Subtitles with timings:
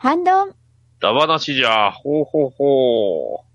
[0.00, 0.54] 反論。
[1.00, 3.47] だばなしじゃ、ほうほうほう。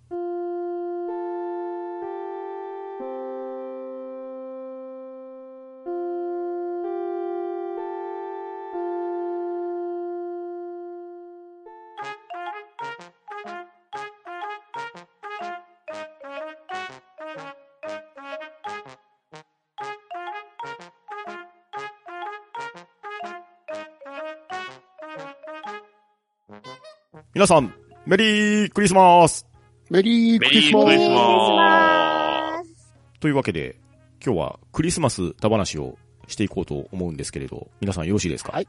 [27.44, 27.74] 皆さん、
[28.06, 29.46] メリークリスマス
[29.90, 32.94] メリークリスマスメリークリスマス。
[33.20, 33.76] というわけで、
[34.26, 35.98] 今日はクリスマスだ話を
[36.30, 38.54] していこうと思うんですけれど、皆さんよろしいですか？
[38.54, 38.68] はい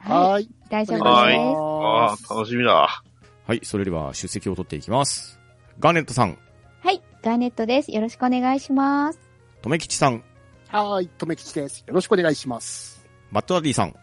[0.00, 0.42] ははい。
[0.42, 0.50] い。
[0.68, 2.26] 大丈夫はいです。
[2.28, 3.04] ああ、楽しみだ。
[3.46, 5.38] はい、それでは出席を取っていきます。
[5.78, 6.36] ガーネットさん、
[6.82, 7.00] はい。
[7.22, 7.92] ガーネットです。
[7.92, 9.20] よろしくお願いします。
[9.62, 10.24] とめきちさん、
[10.66, 11.06] はい。
[11.06, 11.84] とめきちです。
[11.86, 13.06] よろしくお願いします。
[13.30, 13.94] マットダディさん、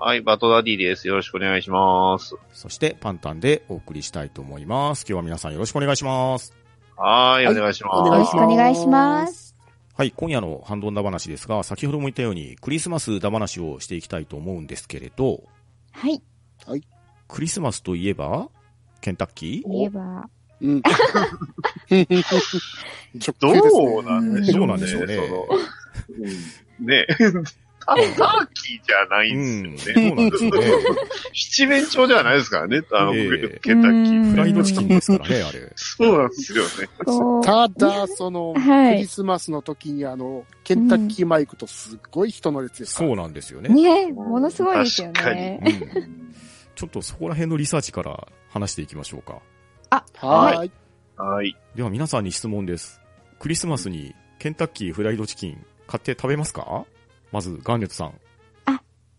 [0.00, 1.08] はい、バトダディです。
[1.08, 2.36] よろしくお願いします。
[2.52, 5.00] そしてパンタンでお送りしたいと思います。
[5.00, 6.54] 今日は皆さんよろしくお願いします。
[6.96, 8.06] はーい、はいお願いします。
[8.06, 9.56] よろしくお願いします。
[9.96, 15.42] はい、今夜のハンドンダ話ですが、先ほども言ったようにクリスマスダ話をしていきたいと思うんですけれど、
[15.90, 16.22] はい。
[17.26, 18.50] クリスマスといえば、
[19.00, 19.68] ケンタッキー？
[19.68, 20.80] 言えば、うん。
[23.40, 24.64] どうなんでしょうね。
[24.64, 25.18] どうなんでしょうね
[26.78, 27.06] ね
[27.94, 30.08] タターキーじゃないんですよね。
[30.08, 30.66] そうなんですよね。
[31.32, 32.82] 七面鳥ではないですからね。
[32.92, 34.20] あの、ええケンタッキー。
[34.22, 35.72] うんフライドチキンですからね、あれ。
[35.74, 36.68] そうなんですよね。
[37.42, 43.70] ただ、その、はいクリスマスの時にあの、ケンタッキーマイクとすっごい人の列ですからそうなんですよね。
[43.70, 45.60] ねものすごいですよ確かにね。
[45.96, 46.34] うん
[46.74, 49.42] ちょっとそこら辺のリサーチから話していきましょうか。
[49.90, 50.70] はーい。
[51.16, 51.56] はい。
[51.74, 53.00] では皆さんに質問です。
[53.40, 56.84] クリスマスにケンタッキーフライドチキン買って食べますか？
[57.32, 58.14] まず、ガーネットさん。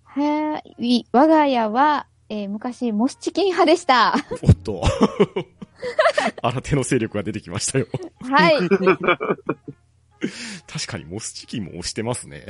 [0.03, 1.05] はい。
[1.11, 4.15] 我が家は、えー昔、モスチキン派でした。
[4.41, 4.81] おっと。
[6.41, 7.87] 新手の勢力が出てきましたよ。
[8.21, 8.57] はい。
[10.67, 12.45] 確かにモスチキンも押してますね。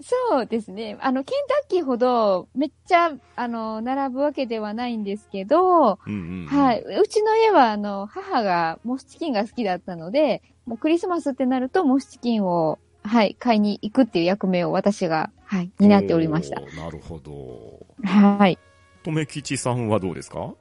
[0.00, 0.96] そうですね。
[1.00, 6.46] あの、ケンタッキーほど、めっちゃ、あの、並ぶわけではないんですけど、うんうん、うん。
[6.46, 6.82] はい。。
[6.82, 16.60] うちの家は、あの、母がモスチキンが好きだったので、もうクリスマスってなると、モスチキンを、はい、買いに行くっていう役目を私が、はい、担っておりました。
[16.60, 17.86] なるほど。
[18.04, 18.58] はい。
[19.02, 20.54] とめきちさんはどうですか？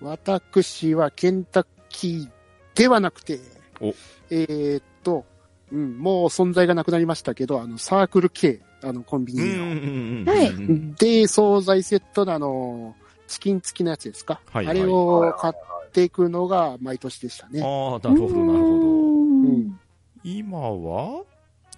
[0.00, 2.28] 私はケンタッキー
[2.74, 3.40] ではなくて
[3.80, 3.88] お、
[4.30, 5.26] えーっと、
[5.70, 10.24] うん、もう存在がなくなりましたけど、あの、サークル系、あの、コンビニの。
[10.24, 12.96] んはいうんで、惣菜セットのあの、
[13.26, 14.40] チキン付きのやつですか？
[14.50, 15.54] はいはいあれを買っ
[15.92, 17.60] ていくのが毎年でしたね。
[17.62, 18.86] ああ、なるほど、なるほど。
[18.86, 19.78] うん
[20.22, 21.24] 今は？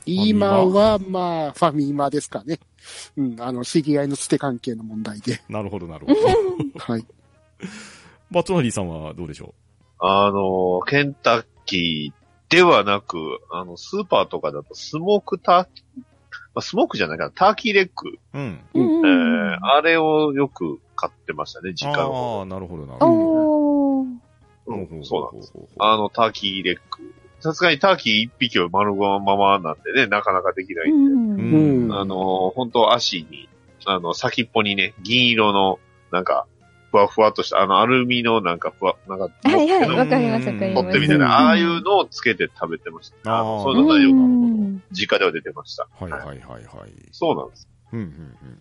[0.07, 2.59] 今は、まあ、ファミマですかね。
[3.17, 5.41] うん、あの、知り合いの捨て関係の問題で。
[5.49, 6.21] なるほど、なるほど。
[6.79, 7.07] はい。
[8.31, 9.55] バトナリーさんはどうでしょ
[9.99, 13.19] あの、ケンタッキーではなく、
[13.51, 16.05] あの、スーパーとかだとスモークターキー、ま
[16.57, 18.61] あ、スモークじゃないかな、ターキーレッグ、ううん。
[18.75, 22.43] うんえーあれをよく買ってましたね、時間あを。
[22.43, 23.33] あ、なるほど、なるほど。
[24.67, 25.53] うんそうなんです。
[25.79, 27.15] あの、ターキーレッグ。
[27.43, 30.91] さすがにターキー一匹を丸ごままなんでね、なかなかできない。
[30.91, 33.49] うんうんうんあの、本当足に、
[33.85, 35.81] あの、先っぽにね、銀色の、
[36.13, 36.47] なんか、
[36.93, 40.85] ふわふわっとした、あの、アルミのなんか、ふわ、なんか、はいはい、のわかります、わかります。
[40.85, 43.35] 取ってみたいな、うんああいうのをつけて食べてました。
[43.35, 45.89] あのあーそういうの内容が、うん実家では出てました。
[45.99, 46.65] はいはいはいはい。
[47.13, 47.69] そうなんです。
[47.93, 48.59] うんうんうん。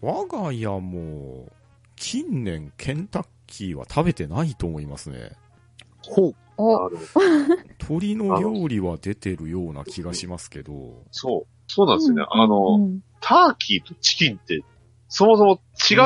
[0.00, 1.50] 我が家も、
[1.96, 5.32] 近年ケンタッキーは食べてないと思いますね。
[6.02, 6.34] ほう。
[6.56, 6.90] お、あの
[7.80, 11.02] 鶏の料理は出てるような気がしますけど。
[11.10, 11.46] そう。
[11.66, 12.24] そうなんですよね。
[12.30, 14.62] あうの、んターキーとチキンって、
[15.08, 15.60] そもそも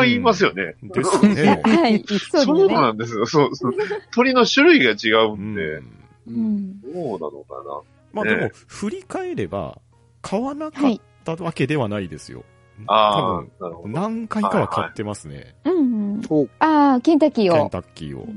[0.04, 0.75] 違いますよね。
[0.82, 1.62] ですよね。
[1.66, 2.75] はい、そうですそうね。
[2.75, 3.26] なんですよ。
[3.26, 3.72] そうそう。
[4.14, 5.54] 鳥の種類が違ううんん。
[5.56, 5.82] で、う。
[6.28, 6.81] うんん。
[6.81, 7.81] どうなのかな。
[8.12, 9.81] まあでも、振り返れば、
[10.22, 10.94] 買わなかはい。
[10.97, 12.44] ったわけではないですよ。
[12.87, 13.93] ああ多分。
[13.93, 15.56] 何回かは買ってますね。
[15.64, 16.23] うん。
[16.23, 16.50] ほう。
[16.61, 17.56] ああ、ケンタッキーを。
[17.56, 18.28] ケンタッキーを。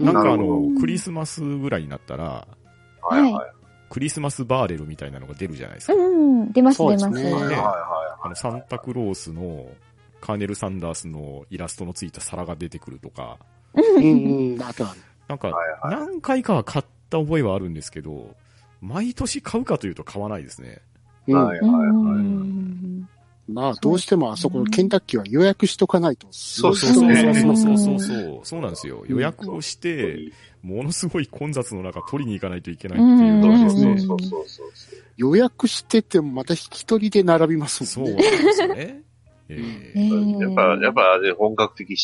[0.00, 2.46] なんかあのど、クリスマスぐらいになったら、
[3.02, 3.52] はいはい。
[3.90, 5.94] クリスマスバーレルみたいなのが出るじゃないですか。
[5.94, 7.22] うん、出ます、そう出ます。
[7.22, 7.56] ですねはいはい
[8.22, 9.66] あの、サンタクロースの、
[10.20, 13.38] カーネル・サンダースのイラストのついた皿が出てくるとか、
[13.74, 15.00] うんうん、あとある。
[15.28, 15.52] なんか、
[15.84, 18.36] 何回かは買った覚えはあるんですけど、
[18.80, 20.80] 毎年買うかというと買わないですね。
[21.26, 23.19] うんうはいはいはい。
[23.54, 26.26] な、どうしてもあそこのケンタッキーは予約しとかないと。
[26.30, 27.14] そうそうそう。
[27.14, 28.60] そうそうそうそう。
[28.60, 29.04] なんですよ。
[29.06, 30.32] 予約をして、
[30.62, 33.96] ものすごい混雑の中取りに行かないといけないっていうのがですね。
[35.16, 38.22] 予約しててもまた引き取りで並びますもんね。
[38.22, 39.02] そうですね。
[39.52, 40.08] え、
[40.38, 41.96] やっぱ、やっぱ、本格的、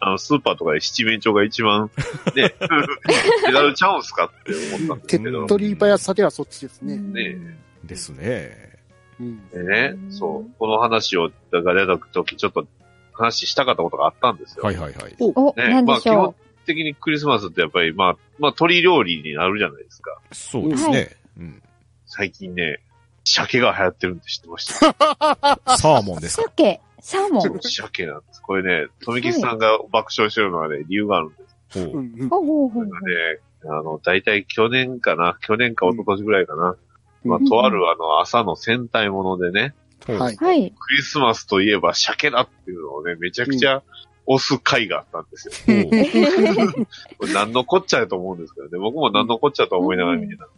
[0.00, 1.90] あの、スーパーとかで七面鳥が一番、
[2.36, 2.54] ね、
[3.46, 5.40] ペダルチャンスかって思ったんですけど。
[5.40, 6.96] 手っ取り早さではそっちですね。
[6.96, 8.73] ねですね。
[9.24, 9.48] うん。
[9.50, 9.62] で
[9.92, 12.66] ね、そう、この話を、だからやった時、ちょっと
[13.12, 14.64] 話したかったことがあったんですよ。
[14.64, 15.16] はいはいはい。
[15.18, 16.34] お、ね、まあ基本
[16.66, 20.18] 的にクリスマスってやっぱり、まあ、まあ鳥料理になるじゃないですか。
[20.32, 21.10] そうですね。
[21.38, 21.62] うん。
[22.06, 22.80] 最近ね、
[23.24, 24.78] 鮭が流行ってるんって知ってました？
[25.78, 26.42] サーモンですか？
[26.44, 27.60] う鮭、サーモン。
[27.62, 28.42] 鮭なんです。
[28.42, 31.36] これね、富吉さんが爆笑してるのはね、理由があるんで
[31.70, 31.78] す。
[31.78, 31.98] ほう。
[31.98, 36.76] うんうんほうほうほうそれがね、あの、大体去年かな、去年か一昨年ぐらいかな。
[37.24, 39.74] まあうん、とあるあの、朝の戦隊ものでね、
[40.06, 40.36] はい。
[40.36, 40.70] はい。
[40.70, 43.82] クリスマスといえば鮭だっていうのをね、めちゃくちゃ
[44.26, 45.54] 押す回があったんですよ。
[45.66, 46.86] ほう
[47.18, 50.48] これ 何のこっちゃやと思うんですけどね、僕も何のこっちゃと思いながら見てた。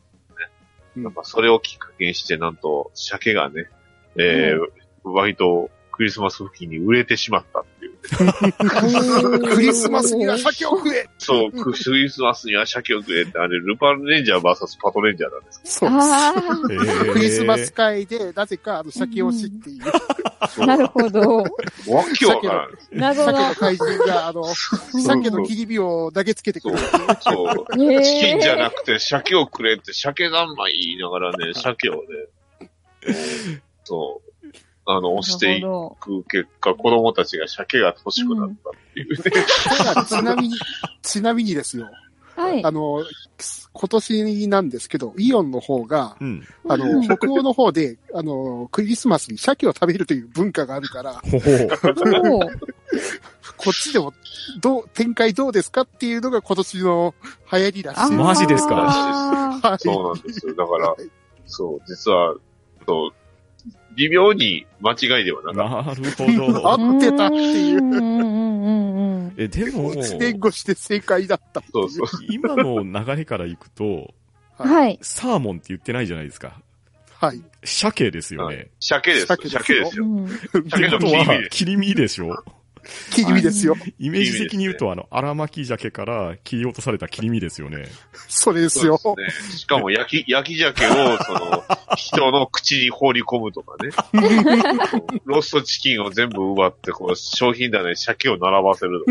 [0.97, 1.03] うん。
[1.05, 3.69] やっぱそれをきっかけにして、なんと、鮭がね、
[4.17, 4.59] えー、
[5.05, 7.97] 割とクリスマス付近に売れてしまったっていう。
[9.55, 17.13] クリスマスには鮭を食えそう、クリスマスには鮭をくれって、あれ、ルパンレンジャー VS パトレンジャーなんですそうです。
[17.13, 19.81] クリスマス会で、なぜか、あの、鮭推しってい
[20.63, 21.39] う、なるほど。
[21.39, 21.47] わ
[22.17, 22.71] けわからん。
[22.93, 23.55] 謎の鮭の。
[23.55, 26.79] 怪人が、あの、鮭の切り身を投げつけてくる。
[27.21, 27.65] そう。
[27.73, 32.01] えーチキンじゃなくて鮭をくれって、鮭何枚言いながらね、鮭をね、
[33.85, 34.26] そう、
[34.87, 35.63] あの、押してい
[36.01, 39.31] く結果、子供たちが鮭が欲しくなったっていうね。
[39.85, 40.55] ただ、ちなみに、
[41.03, 41.89] ちなみにですよ、
[42.37, 42.71] どはいあ。
[42.71, 43.05] の、
[43.73, 46.47] 今年なんですけど、イオンの方が、うん。
[46.69, 51.69] あの、うん北欧の方で、あの、クリスマスに鮭を食べるという文化があるから、ほほう。
[52.35, 52.51] おう
[53.57, 54.13] こっちでも、
[54.61, 57.15] どう、展開どうですかっていうのが今年の
[57.53, 58.17] 流行りらしい。
[58.17, 59.79] マジですかはい。
[59.79, 60.55] そうなんですよ。
[60.55, 60.95] だから、
[61.47, 62.35] そう、実は、
[62.87, 63.11] そう、
[63.97, 66.69] 微妙に間違いではなかっなるほど。
[66.73, 69.33] 合ってたっていう。
[69.39, 71.61] え、でも、一年越して正解だった。
[71.61, 71.69] た。
[71.73, 72.07] そうそう。
[72.29, 74.15] 今の流れからいくと、
[74.59, 74.99] はい。
[75.03, 76.61] サーモンって言ってないじゃないですか。
[77.19, 77.43] はい。
[77.65, 78.69] 鮭ですよね。
[78.81, 79.27] 鮭です。
[79.27, 80.05] 鮭ですよ鮭ですよ。
[80.05, 81.49] うん鮭のってことは切り身。
[81.51, 82.45] 切り身でしょ
[83.11, 83.75] 切り身ですよ。
[83.99, 87.87] イメージ的に言うと、あの、荒巻き鮭から切り落とされた切り身ですよね。
[88.29, 88.99] それですよ。
[88.99, 89.59] そうですね。
[89.59, 91.65] しかも焼き、焼き鮭を、その、
[91.97, 93.91] 人の口に放り込むとかね。
[95.25, 99.05] ローストチキンを全部奪って、こう、商品棚に鮭を並ばせる。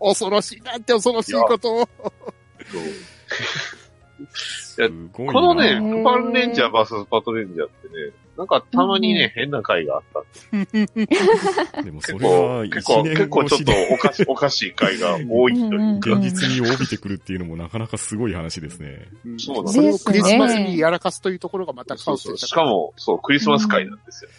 [0.00, 1.88] 恐ろしいなんて恐ろしいことを。
[5.12, 16.10] このね、へールパンレンジャー VS パトレンジャーってね、なんかたまにね、変な回があったんですでもそ結れは構、結構、結構ちょっとおかしい、 おかしい回が多いというか。
[16.14, 19.08] 現実に帯びてくるっていうのもなかなかすごい話ですね。
[19.24, 22.38] うんそうなんですそれをクリスマスにやらかすというところがまたそうそう。
[22.38, 24.30] しかも、そう、クリスマス回なんですよ。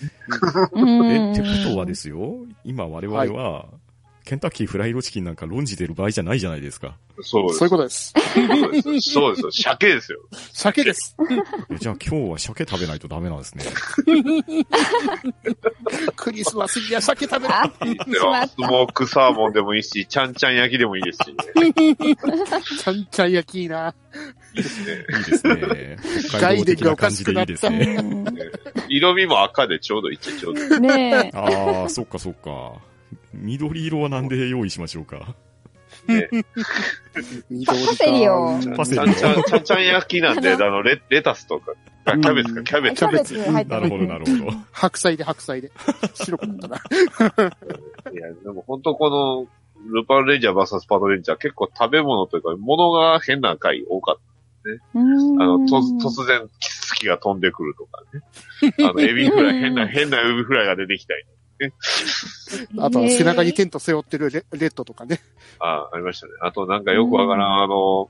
[0.73, 1.05] うん。
[1.05, 3.67] え、ってことはですよ、今我々は、
[4.25, 6.97] ケンタッキーフライドチキンなんか論じてる場合じゃないじゃないですか。
[7.21, 7.59] そうです。
[7.59, 8.13] そういうことです。
[8.33, 9.11] そうです。
[9.11, 9.61] そうです。
[9.61, 10.19] 鮭ですよ。
[10.51, 11.15] 鮭です。
[11.69, 13.65] えじゃあ今日は鮭食べないとダメなんですね。
[16.15, 17.53] クリスマスには鮭食べる。
[17.53, 17.71] あ、
[18.07, 21.37] ではスモークサーモンでもいいし、ちゃんちゃん焼きでもいいですしね。
[22.83, 23.93] ちゃんちゃん焼きいいな。
[24.55, 25.05] いいですね。
[25.19, 25.97] いいですね。
[26.29, 28.03] 北海道的な感じでいいですね。
[28.89, 30.81] 色味も赤でちょうどいいっちゃちょうどいい。
[30.81, 31.37] ねえ。
[31.37, 32.73] ああ、そっかそっか。
[33.41, 35.35] 緑色はなんで用意しましょうか？
[36.07, 36.27] ね
[37.49, 41.73] 緑パセリをちゃんパセリちゃんちゃんちゃんちゃん焼きなんで、あの、レレタスとか、
[42.05, 43.37] あキャベツか、キャベツキャベツ
[43.69, 44.57] なるほど、なるほど。
[44.71, 45.71] 白菜で白菜で。
[46.13, 46.75] 白くなったな。
[48.11, 49.47] いや、でも本当この、
[49.91, 54.21] ルパンレンジャー VS パトレンジャー結構食べ物というか、物が変な回多かった。
[55.41, 58.87] あの、と突然、キツツキが飛んでくるとかね。
[58.89, 61.23] あの、エビフライ、変な、変なエビフライが出てきたり。
[62.79, 65.21] あとは背中にテント背負ってるレレッドとかね。
[65.59, 66.33] あありましたね。
[66.41, 68.09] あとなんかよくわからん、あの、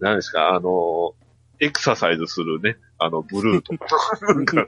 [0.00, 1.14] 何ですか、あの、
[1.60, 3.86] エクササイズするね、あの、ブルーとか、
[4.34, 4.66] なんか、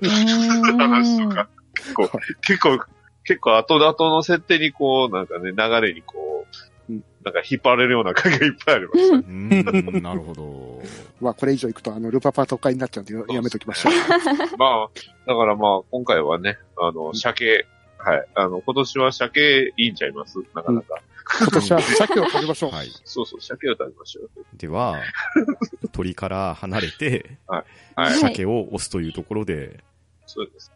[0.78, 1.48] 話とか、
[1.82, 2.08] 結構、
[2.40, 2.84] 結構、
[3.24, 6.56] 結構後々の設定にこう、なんかね、流れにこう
[6.88, 9.24] うん、なんか引っ張れるような回がいっぱいありましたね。
[9.26, 10.82] うーん、なるほど。
[11.20, 13.92] まあこれ以上行くとあのルパパ都会になっちゃうんでやめときましょう。
[14.58, 14.88] まあ、
[15.26, 17.66] だからまあ、今回はね、あの、鮭、
[17.98, 18.26] はい。
[18.34, 20.38] あの、今年は鮭いいんちゃいます？
[20.54, 21.00] なかなか。
[21.40, 22.70] 今年は鮭を食べましょう。
[22.70, 22.88] はい。
[23.04, 24.30] そうそう、鮭を食べましょう。
[24.56, 25.00] では、
[25.92, 27.64] 鳥から離れて、はい。
[27.96, 29.82] はい鮭を押すというところで、
[30.26, 30.72] そうです。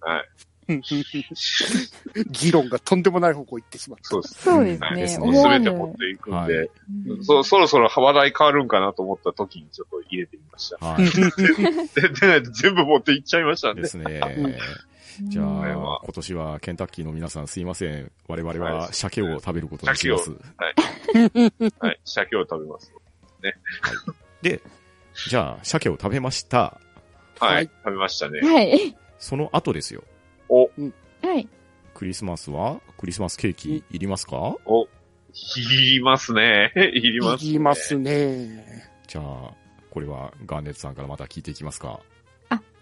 [0.00, 0.28] はい。
[2.30, 4.04] 議論がとんでもない方向行ってしまった。
[4.10, 4.42] そうです。
[4.42, 4.88] そうですね。
[4.96, 5.96] ですね思わすべて持ぬっ。
[5.96, 6.70] ていくんはいで、
[7.08, 10.84] うんそそろそろ話題変わるんかなと思った時にちょっと入れてみました。
[10.84, 11.04] はい。
[11.04, 13.82] で、全部持っていっちゃいましたんで。
[13.82, 14.20] ですね。
[15.22, 18.10] じゃあ、今年はケンタッキーの皆さんすいません。
[18.28, 20.30] 我々は鮭を食べることにします。
[21.80, 22.00] はい。
[22.04, 22.92] 鮭を食べます。
[24.42, 24.60] で、
[25.28, 26.80] じゃあ、鮭を食べました。
[27.40, 27.54] はい。
[27.54, 28.40] はい食べましたね。
[28.40, 28.96] はい。
[29.18, 30.04] その後ですよ。
[30.48, 30.68] お、は
[31.38, 31.48] い。
[31.94, 32.80] クリスマスは？
[32.96, 34.56] クリスマスケーキいりますか？
[34.66, 34.88] お、い
[35.96, 36.72] りますね。
[36.94, 37.50] いります、ね。
[37.50, 38.88] 言いますね。
[39.08, 39.52] じゃあ、
[39.90, 41.98] これはガーネットさんからまた聞いていきますか。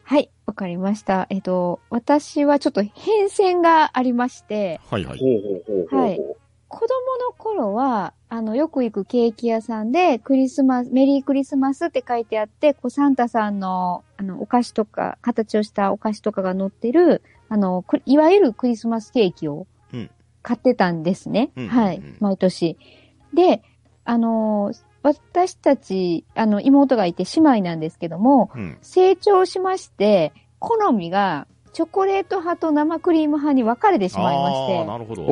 [0.08, 0.30] あ、はい。
[0.46, 1.26] わかりました。
[1.30, 5.18] えっと、私はちょっと変遷がありまして、はいはい。
[5.18, 6.00] ほうほうほうほうほう。
[6.00, 6.20] はい
[6.68, 6.88] 子供
[7.25, 20.10] の頃は、あの、よく行くケーキ屋さんで、クリスマス、メリークリスマスって書いてあって、こう、サンタさんの、あの、お菓子とか、形をしたお菓子とかが載ってる、あの、くいわゆるクリスマスケーキをうん
[20.42, 21.50] 買ってたんですね。
[21.56, 22.16] うんはいうんうん。
[22.20, 22.76] 毎年。
[23.32, 23.62] で、
[24.04, 24.72] あの、
[25.06, 28.78] 私たち、あの、妹がいて姉妹なんですけども、うん。
[28.82, 34.84] 成長しまして、好みが、チョコレート派と生クリーム派に分かれてしまいまして。
[34.84, 35.26] なるほど。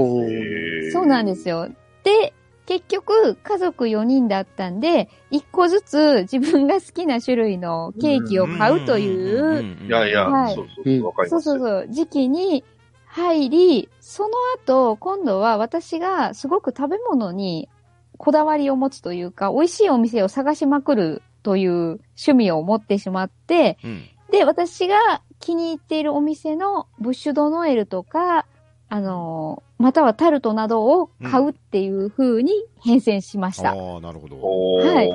[0.93, 1.69] そうなんですよ。
[2.05, 2.33] で、
[2.67, 11.45] 結局、家族4人だったんで、1個ずつ自分が好きな種類のケーキを買うという、いやいや、はいそうそうそう、わかりそうます。
[11.51, 12.63] そうそう、時期に
[13.07, 17.69] 入り、その後、今度は私がすごく食べ物に
[18.17, 24.03] こだわりを持つというか、美味しいお店を探しまくるという趣味を持ってしまって、うん。
[24.31, 28.47] で、私が気に入っているお店のブッシュドノエルとか、
[28.89, 33.71] あのーまたはタルトなどを買うっていう風に変遷しました。
[33.71, 34.41] ああ、なるほど。
[34.41, 35.11] はい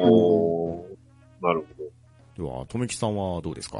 [1.41, 1.65] なる
[2.35, 3.79] ほでは、とめきさんはどうですか？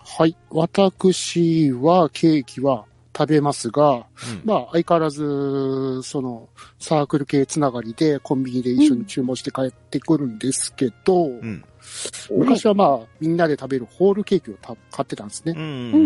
[0.00, 0.36] はい。
[0.50, 2.84] 私はケーキは
[3.16, 4.04] 食べますが、うん。
[4.44, 11.64] まあ相変わらず、そのサークル系つながりでコンビニで一緒に注文して帰ってくるんですけど、うん。
[12.28, 12.36] ど。
[12.36, 15.54] 昔はまあみんなで食べるホールケーキをた買ってたんですね。
[15.56, 15.62] うん。
[15.62, 15.98] うんう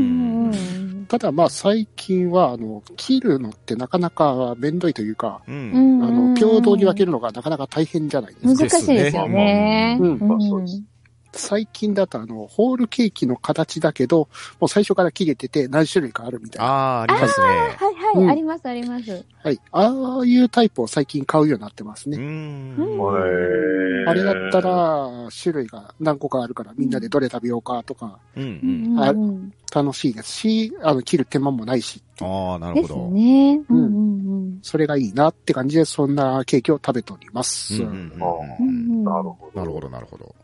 [0.49, 5.51] んうんただまあ最近はあの、切るのってなかなかめんどいというか、う。
[5.51, 8.65] うんんあの、平等に分けるのがなかなか大変じゃないですか。
[8.65, 9.97] 難しいですよね。
[9.99, 10.83] ですねまあそうです
[11.33, 14.29] 最近だとあの、ホールケーキの形だけど、
[14.61, 16.69] もう最初から切れてて何種類かあるみたいな。
[16.71, 17.47] ああ、ありますね。
[17.47, 19.25] はいはい、うんありますあります。
[19.43, 19.61] はい。
[19.73, 22.19] ああいうタイプを最近買うようになってますうね。
[22.19, 22.77] ん。
[22.77, 23.69] うん
[24.09, 28.45] あれだったら、種類が何個かあるからみんなでどれ食べようかとか、うん。
[28.45, 28.49] う。
[28.65, 33.11] うん楽しいですし、あの、切る手間もないし、ああ、なるですほど。
[33.11, 33.61] ね。
[33.69, 34.19] うんうん
[34.63, 37.83] それがいいなって感じで、そんなケーキを食べております。
[37.83, 39.05] うんうんうんうんうん。
[39.05, 39.61] なるほど。
[39.61, 40.35] なるほど、なるほど。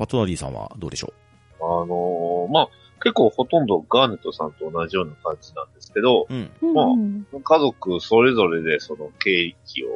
[0.00, 1.12] バトナリーさんはどうでしょ
[1.60, 2.68] あのーまあ、
[3.02, 6.50] 結構ほとんどガーネットさんと同じような感じなんですけど、ううん。
[6.62, 9.88] うんまあうん家族それぞれでそのケーキを、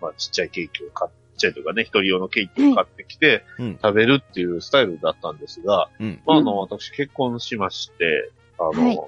[0.00, 3.78] まあちっちゃいケーキを買っちっちゃいとかね、一人用のケーキを買ってきてうん。
[3.80, 6.20] 食べるっていうスタイルだったんですが、うん。
[6.26, 9.00] まあ、あの、私結婚しまして、あの、はい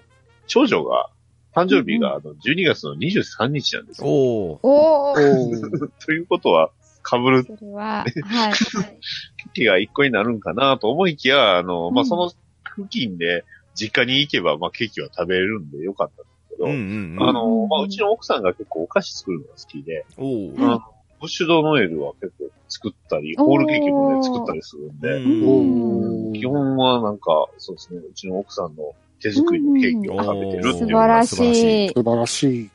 [0.46, 1.08] 長女が、
[1.54, 4.08] 誕生日があの12月の23日なんですよ。
[4.08, 4.58] おー。
[4.62, 5.14] お
[6.04, 6.70] ということは、
[7.08, 8.52] 被るそれは、はい。
[9.54, 13.44] 時が一個になるんかなと思いきや、あの、まあ、うんその付近で
[13.74, 17.28] 実家に行けば、まあ、ケーキは食べれるんでよかったんですけど、うんうんうん。
[17.28, 20.64] あの、まあ、うちの奥さんが結構お菓子作るのが好きで、おー。
[20.64, 20.82] あの
[21.20, 31.88] ブッシュドノエルは結構作ったり、ホールケーキもね、作ったりするんで、うん基本はなんか、そうですね、うちの奥さんの手作りのケーキを食べてるっていうのが素晴らしい。
[31.94, 32.70] 素晴らしい。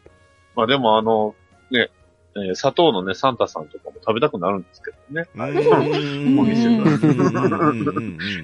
[0.56, 1.36] まあでもあの、
[1.70, 1.90] ね、
[2.46, 5.28] えー砂糖のね、サンタさんとかも食べたくなるんですけどね。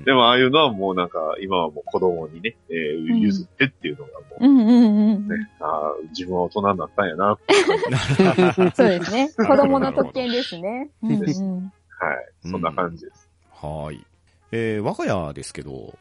[0.06, 5.28] でもああいうのはもうなんか、今はもう子供にね、えーん譲ってっていうのがもう、うんうんうん。
[5.28, 9.30] ね、あー自分は大人になったんやなっていう感じそうですね。
[9.38, 10.90] 子供の特権ですね。
[11.02, 11.20] うんうん。
[11.20, 12.50] はい。
[12.50, 13.30] そんな感じです。
[13.52, 14.06] はーい。
[14.52, 15.98] えー、我が家ですけど、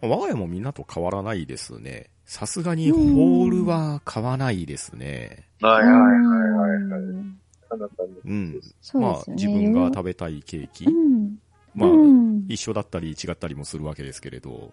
[0.00, 2.08] 我が家もみんなと変わらないですね。
[2.30, 5.48] さすがにホールは買わないですね。
[5.60, 7.00] はいはいはいはいはい。
[7.00, 8.60] うんなかなかねうん。
[8.94, 9.24] まあ。
[9.32, 10.90] 自分が食べたいケーキう。
[10.90, 11.38] ん。
[11.74, 14.72] まあ、うん一緒だったり違ったりもするわけですけれど、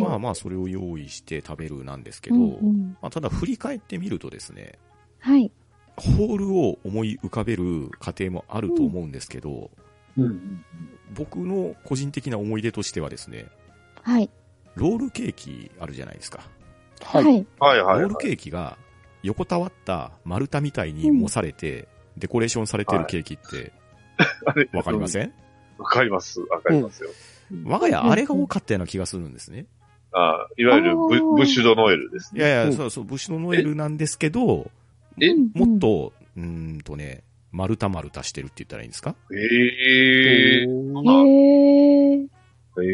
[0.00, 2.56] まあまあそれを用意して食べるなんですけど、ま
[3.02, 4.72] あ、ただ振り返ってみるとですね、
[5.20, 5.52] はい。
[5.96, 9.70] ホールを思い浮かべる家庭もあると思うんですけど、
[10.18, 10.64] うん
[11.14, 13.46] 僕の個人的な思い出としてはですね、
[14.02, 14.28] はい。
[14.74, 16.40] ロールケーキあるじゃないですか。
[17.04, 17.18] は。
[17.20, 17.46] はいい。
[17.58, 18.00] はいはいはい。
[18.02, 18.76] ロールケーキが
[19.22, 23.72] 横たわった丸太みたいに模されて、デコレーションされてるケーキって
[24.72, 25.32] わかりません、
[25.78, 26.40] わかります。
[26.40, 27.10] わかりますよ。
[27.64, 29.66] 我が家あれが多かったような気がするんですね。
[30.12, 32.40] あいわゆるブブッシュドノエルですね。
[32.40, 34.70] いやいや、うんそうそう、ブシュノノエルなんですけど、
[35.20, 35.28] え？
[35.28, 39.16] うんもっ、と、うーんとね、丸太丸太してるって言ったらいいんですか？
[39.32, 42.28] ええうんあへえ。
[42.82, 42.86] え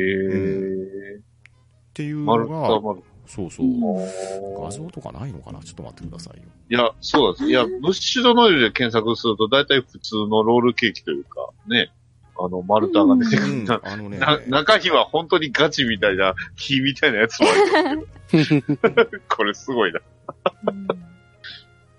[1.17, 3.67] えっていうの丸太が、丸そうそう。
[3.67, 4.63] 太。
[4.65, 5.61] 画像とかないのかな？
[5.61, 6.43] ちょっと待ってくださいよ。
[6.69, 7.49] いや、そうです。
[7.49, 11.93] いや、ブッシュドノエルで検索すると、大体普通のロールケーキというか、ね、
[12.39, 13.53] あの、丸太が出てくる。
[13.53, 18.09] うん、なあのね、な中には本当にガチみたいな、火みたいなやつもある
[19.29, 20.01] これすごいな。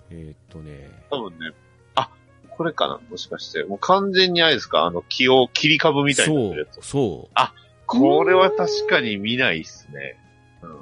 [0.09, 1.51] えーっとね、多分ね、
[1.95, 2.09] あ、
[2.49, 3.63] これかなもしかして。
[3.63, 4.83] もう完全にあれですか？
[4.83, 6.79] あの、木を切り株みたいになやつ。
[6.81, 7.35] そう。
[7.85, 10.17] これは確かに見ないっすね。
[10.61, 10.77] うん。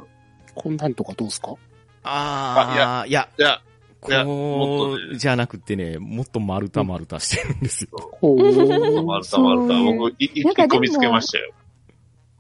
[0.60, 1.56] こんなんとかどうですか？
[2.04, 7.90] ああ、いや、いやもこう、ねじゃなくてね、もっと丸太丸太してるんですよ。
[8.22, 9.74] ほ丸太そう丸太。
[9.74, 11.52] いう僕、一個見つけましたよ。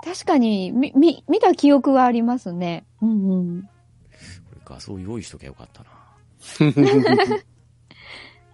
[0.04, 2.86] 確かに、み、み、見た記憶がありますね。
[3.02, 3.62] うんうん。
[3.64, 3.70] こ
[4.56, 5.90] れ画像用意しときゃよかったな。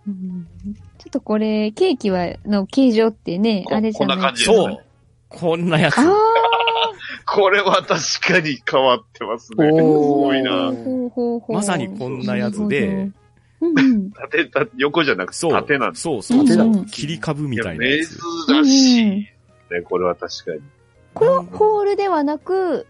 [0.08, 0.48] うん
[1.00, 4.84] ちょっとこれ、ケーキは、の形状ってね、こあれじゃないこんな感じですそう。
[5.30, 5.98] こんなやつ。
[6.00, 6.08] ああ
[7.26, 9.68] これは確かに変わってますね。
[9.70, 10.72] すごいな。
[11.50, 13.10] まさにこんなやつで。
[14.16, 15.54] 縦、縦横じゃなくてそう。
[15.54, 16.02] 縦なんです。
[16.04, 16.46] そうそう。
[16.46, 18.18] 縦なんです切り株みたいなやつ。
[18.48, 19.06] 珍しい。
[19.72, 20.62] ね、これは確かに。
[21.14, 22.86] これはホールではなく、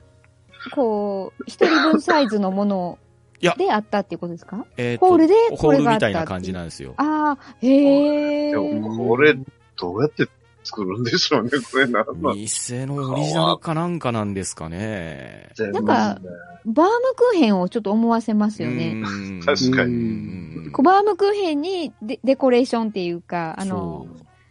[0.74, 2.98] こう、一人分サイズのもの
[3.42, 4.66] いやであったっていうことですか？
[4.78, 6.94] えーホールでホこれがあったールみたいな感じなんですよ。
[6.98, 8.52] ああ、へえ。
[8.52, 9.36] でも、これ、
[9.78, 10.26] どうやって
[10.66, 15.52] 作るんでしょうね、これなんなん店のオリジナルかなんかなんですかね。
[15.58, 16.20] なんか
[16.66, 18.94] バームクーヘンをちょっと思わせますよね。
[18.96, 24.08] うん確かにバームクーヘンにデデコレーションっていうか、あの、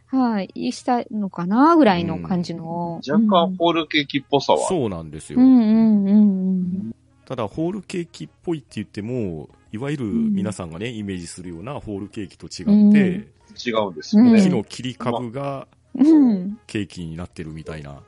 [0.06, 3.00] はい、したのかなぐらいの感じの。
[3.06, 4.68] 若干ホールケーキっぽさは。
[4.68, 5.42] そうなんですよう。
[5.42, 6.94] んうんうんうん。
[7.26, 13.28] ただ、ホールケーキっぽいって言っても、いわゆる皆さんがね、イメージするようなホールケーキと違って、
[13.68, 14.42] 違うんですようんね。
[14.42, 15.83] 木の切り株がうん。
[16.66, 18.00] ケーキになってるみたいな。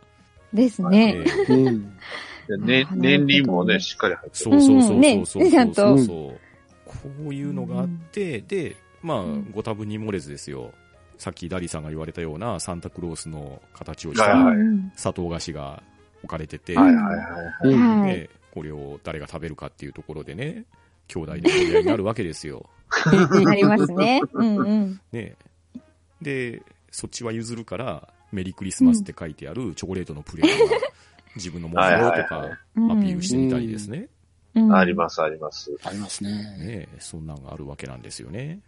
[0.53, 1.25] ですね。
[2.49, 4.45] 年輪もね、しっかり入ってる。
[4.45, 5.97] そうそうそうそうねそうちゃんと。
[6.85, 6.95] こ
[7.27, 10.73] ういうのがあって、で、まあん、ご多分に漏れずですよ。
[11.19, 14.53] さっきダリさんが言われたようなサンタクロースの形をした
[14.95, 15.83] 砂糖菓子が
[16.23, 17.13] 置かれてて、はいはいは
[17.65, 17.75] い。
[17.75, 18.13] うんはい。
[18.13, 20.65] でこれを誰が食べるかっていうところでね、
[21.09, 22.69] 兄弟で取り合いになるわけですよ。
[22.91, 24.21] ありますね。
[24.33, 25.01] うんうん。
[25.13, 25.35] ね
[26.23, 26.63] で、
[26.97, 30.81] そっちは譲るから、メリークリスマスって書いてあるチョコレートのプレートが
[31.35, 34.09] 自分のものだよとかアうんピールしてみたりですね。
[34.55, 35.77] うんあります、あります。
[35.85, 36.31] ありますね。
[36.57, 38.61] ねそんなんがあるわけなんですよね。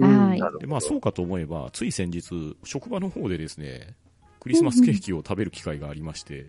[0.00, 0.58] はいなるほど。
[0.58, 3.94] で、まあそうかと思えば、つい先日、職場の方でですね、
[4.40, 6.46] クリスマスケーキを食べる機会がありまして、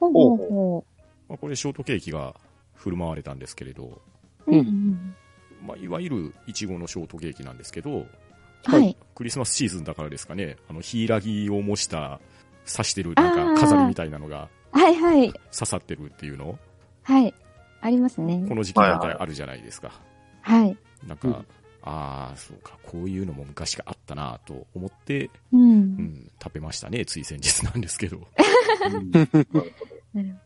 [0.00, 0.84] ほうほうほ
[1.28, 2.34] まあ、これショートケーキが
[2.72, 4.00] 振る舞われたんですけれど、
[4.46, 4.50] う。
[4.50, 5.14] うんうん。
[5.66, 8.06] まあ、いわゆるイチゴのショートケーキなんですけど、
[8.64, 8.96] はい。
[9.14, 12.20] クリスマスシーズンだからですかね、あの、ヒイラギを模した、
[12.70, 15.32] 刺してるなんか飾りみたいなのがはいはい。
[15.32, 16.58] 刺さってるっていうの、
[17.02, 17.34] はい。
[17.80, 18.54] ありますねこ。
[18.54, 19.92] の時期大体あるじゃないですか。
[20.40, 20.76] はい。
[21.06, 21.46] なんか、うん
[21.84, 25.58] ああ、そうか、こういうのも昔からあったなと思って、う。
[25.58, 28.18] うんん、食べましたね、つい先日なんですけど。
[30.14, 30.38] なる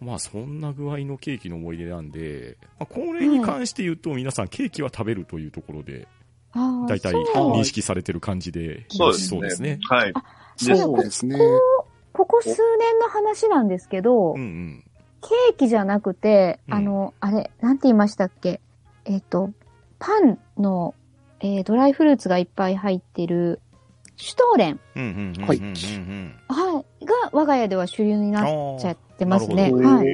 [0.00, 6.08] ほまあ、そんな具合のケーキの思い出なんで、まあ、これに関して言うと、皆さんケーキは食べるというところで。
[6.88, 9.28] 大体認識されてる感じで、そうですね。
[9.28, 9.78] そうですね。
[9.88, 10.12] はい。
[10.56, 11.38] そうそうですね。
[12.12, 14.84] ここ数年の話なんですけど、うんうん。
[15.20, 18.60] ケーキじゃなくて、うんあの、あれ、なんて言いましたっけ？
[19.04, 19.50] えっ、と、
[19.98, 20.94] パンの、
[21.40, 23.60] えードライフルーツがいっぱい入ってる、
[24.16, 24.80] シュトーレン、
[25.46, 28.44] はいうんはい、が我が家では主流になっ
[28.80, 29.66] ちゃってますね。
[29.66, 30.06] あーはい。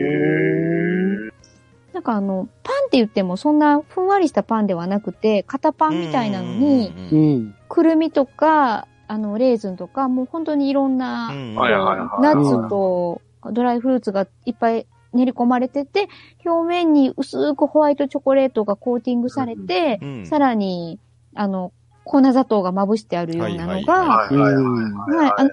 [1.95, 7.55] なんかあの、パンって言ってもそんなふんわりしたパンではなくて、型パンみたいなのに。
[7.69, 16.09] くるみとか、あの、レーズンとか、もう本当にいろんな、ナッツとドライフルーツがいっぱい練り込まれてて、
[16.45, 20.99] 表面に薄くホワイトチョコレートがコーティングされて、うんさらに、
[21.37, 25.17] あの、粉砂糖がまぶしてあるようなのはいが、はいはいはいうんはい。
[25.17, 25.51] はい、あの、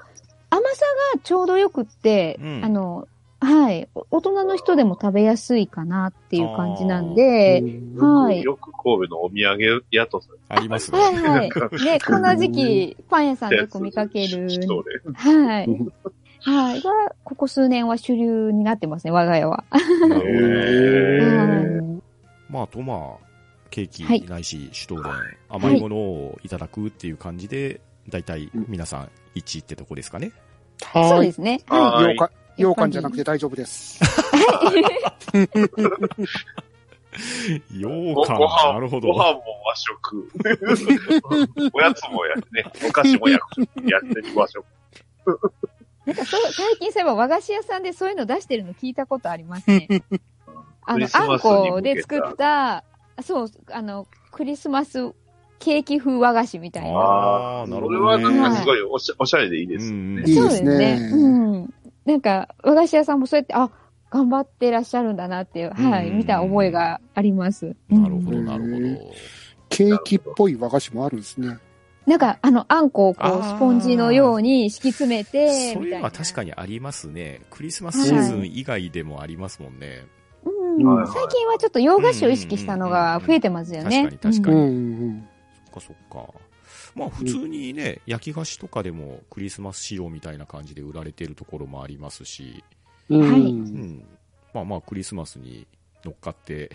[0.49, 2.61] 甘さがちょうどよくって、うん。
[2.65, 3.07] あの、
[3.43, 7.63] はい、お大人の人でも食べやすいかなっていう感じなんで、
[7.97, 8.43] はい。
[8.43, 10.99] よく神戸のお土産屋とさありますね。
[10.99, 11.49] はいはい。
[11.83, 14.47] ね、 この時期、パン屋さんでよく見かける。
[15.15, 15.65] はい。
[15.65, 15.93] う ん
[16.43, 16.81] はい。
[16.81, 16.91] が、
[17.23, 19.63] ここ数年は主流になってますね、我が家は。
[22.49, 23.25] まあ、とまあ、
[23.69, 25.13] ケーはいキないし、シュトーレン、
[25.49, 30.31] 甘いものをいただくっていう感じで、大体皆さん一致ってとこですかね。
[30.93, 31.27] そうはい。
[31.27, 31.61] ですね。
[31.67, 32.17] ははいい
[32.61, 33.99] 羊羹、じゃなくて大丈夫です。
[34.03, 34.07] い。
[37.69, 39.09] 羊ご羹ご飯なるほど。
[39.09, 40.29] ご飯も和食。
[41.73, 42.43] おやつもやね。
[42.87, 43.39] お菓子もや
[43.85, 44.65] やってる和食。
[46.05, 49.87] なんかそう、最近そういえば和菓子屋さんでそういうの出してるの聞いたことありますね。
[50.85, 52.83] あの、あんこで作った、
[53.21, 55.13] そう、あの、クリスマス
[55.59, 56.97] ケーキ風和菓子みたいな。
[56.97, 58.37] ああ、なるほこれはどね。
[58.39, 61.73] なんかすごいおしゃおしゃれでいいですようんそうですねうん。
[62.05, 63.69] なんか、和菓子屋さんもそうやって、あ、
[64.09, 67.75] 頑張ってらっしゃるんだなって、はい、うん見た覚えがあります。
[67.89, 69.13] うんなるほど、なるほど。
[69.69, 71.57] ケーキっぽい和菓子もあるんですね。
[72.05, 77.41] なんか、あの、あんこをこう、スポンジのように敷き詰めて、そういうのは確かにありますね。
[77.51, 80.03] クリスマスシーズン以外でもありますもんね。
[80.43, 84.09] うんはいはい最近はちょっと洋菓子を意識したのが増えてますよね。
[84.09, 85.27] 確かに確かにうんうん。
[85.65, 86.33] そっかそっか。
[86.95, 92.63] まあ普通にね、焼き菓子とかでもクリスマス仕様みたいな感じで売られてるところもありますし、
[93.09, 93.21] うん。
[93.21, 94.19] はいうん。
[94.53, 95.67] まあまあクリスマスに
[96.03, 96.71] 乗っかって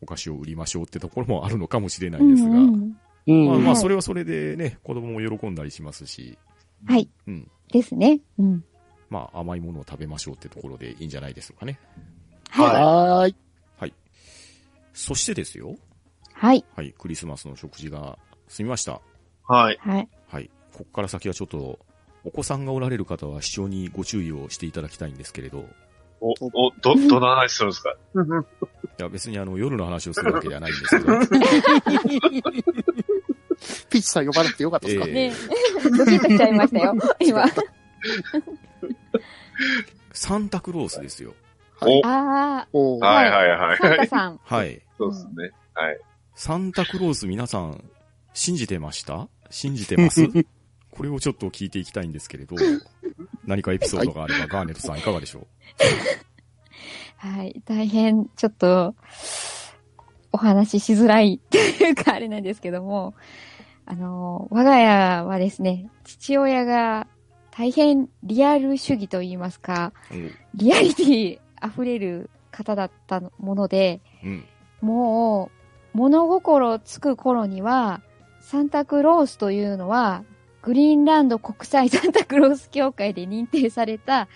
[0.00, 2.96] お菓子を売りましょうってところもあるのかもしれないですが、うんうん
[3.26, 3.46] うん。
[3.46, 6.38] まあまあはいそれはそれでね、子供も喜んだりしますし、
[6.86, 7.08] はい。
[7.26, 7.48] うん。
[7.72, 8.20] ですね。
[8.38, 8.64] うん。
[9.10, 11.78] まあ甘いものを食べましょうってところでいいんじゃないでしょうかね。
[12.50, 12.66] はい。
[12.66, 13.36] はーい。
[14.94, 15.74] そしてですよ、
[16.34, 16.64] はい。
[16.76, 19.00] はい、クリスマスの食事が済みました。
[19.48, 19.78] はい。
[19.80, 20.08] はい。
[20.28, 20.50] はい。
[20.72, 21.78] ここから先はちょっと、
[22.24, 25.64] お子さんがおられる方は視聴にご注意をしていただきたいんですけれど、
[26.20, 27.90] お、お、ど、どの話するんですか？
[28.98, 31.12] いや別にあの夜の話をするわけではないんですけど、
[33.90, 35.32] ピッチさん呼ばなくてよかったですか、ええね
[35.98, 37.44] ドキッとしちゃいましたよ、今。
[40.12, 41.34] サンタクロースですよ。
[41.80, 43.98] お、あおーはいはいはいあ、サンはい。
[43.98, 44.40] タさん。
[44.44, 44.82] はい。
[44.98, 45.50] そうですね。
[45.74, 46.00] はい。
[46.34, 47.82] サンタクロース皆さん、
[48.34, 49.28] 信じてました？
[49.50, 50.26] 信じてます？
[50.90, 52.54] これをちょっと聞いていきたいんですけれど、
[53.46, 55.46] 何かエピソードがあれば、ガーネットさんいかがでしょう？
[57.16, 57.62] はい。
[57.64, 58.94] 大変、ちょっと、
[60.32, 63.14] お話ししづらいというか、あれなんですけども、
[63.86, 67.06] あの、我が家はですね、父親が
[67.50, 69.92] 大変リアル主義といいますか、
[70.54, 74.44] リアリティ溢れる方だったもので、うん。
[74.80, 75.50] も
[75.94, 78.00] う、物心つく頃には、
[78.52, 80.24] サンタクロースというのは、
[80.60, 84.28] グリーンランド国際サンタクロース協会で認定された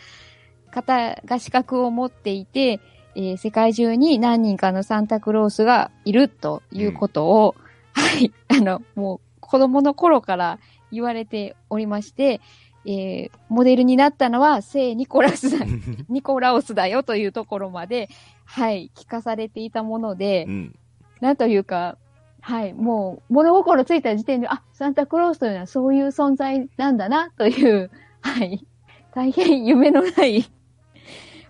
[0.70, 2.80] 方が資格を持っていて、
[3.14, 7.56] えー世界中に何人かのサンタクロースがいるということを、
[7.92, 12.40] はい、あの、もう子供の頃から言われておりまして、
[12.86, 15.66] えーモデルになったのは聖ニコラスだ、
[16.08, 18.08] ニコラオスだよというところまで、
[18.46, 20.78] はい、聞かされていたもので、うん。
[21.20, 21.98] なんというか、
[22.46, 27.90] はい、もう物心ついた時点で、あ、サンタクロースというのはそういう存在なんだな、という、
[28.22, 28.64] はい、
[29.12, 30.48] 大変夢のない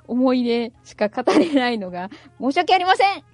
[0.09, 2.09] 思い出しか語れないのが、
[2.41, 3.25] 申し訳ありません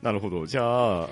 [0.00, 0.46] なるほど。
[0.46, 0.62] じゃ
[1.02, 1.08] あ、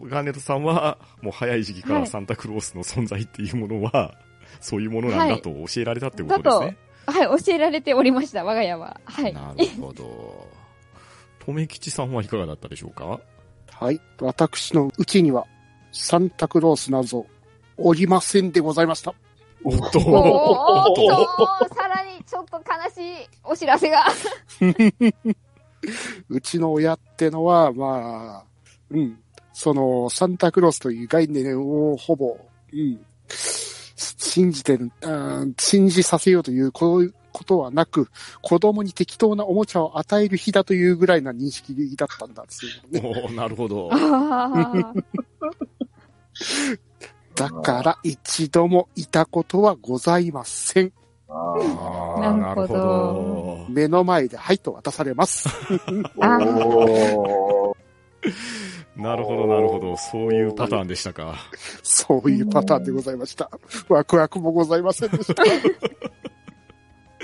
[0.00, 4.14] ガーネットさんは、もう早い時期かはいらサンタクロースの存在っていうものは、
[4.60, 6.76] そういうものなんだと教えられたってことですね。
[7.06, 9.00] はい、教えられておりました、我が家は。
[9.04, 9.32] はい。
[9.32, 10.53] なるほど。
[11.44, 13.20] とめきちさんはいかがだったでしょうか？
[13.70, 14.00] はい。
[14.20, 15.46] 私のうちには、
[15.92, 17.26] サンタクロースなど、
[17.76, 19.14] おりませんでございました。
[19.64, 24.06] おっと、おっっとと、さらにちょっと悲しいお知らせが。
[26.28, 28.44] うちの親ってのは、まあ、
[28.90, 29.18] うん。
[29.52, 32.38] その、サンタクロースという概念をほぼ、
[32.72, 33.04] うん。
[33.28, 38.08] 信じてる、うん信じさせようという、こういうことはなく、
[38.40, 43.02] 子供に適当なおもちゃを与える日だというぐらいな認識だったんですよね。
[43.04, 43.90] おーなるほど。
[47.34, 50.92] だから、一度もいたことはございません。
[51.28, 55.48] ああーなるほど目の前で、はいと渡されます。
[58.96, 59.96] なるほど、なるほど。
[59.96, 61.34] そういうパターンでしたか。
[61.82, 63.50] そういうパターンでございました。
[63.88, 65.42] ワクワクもございませんでした。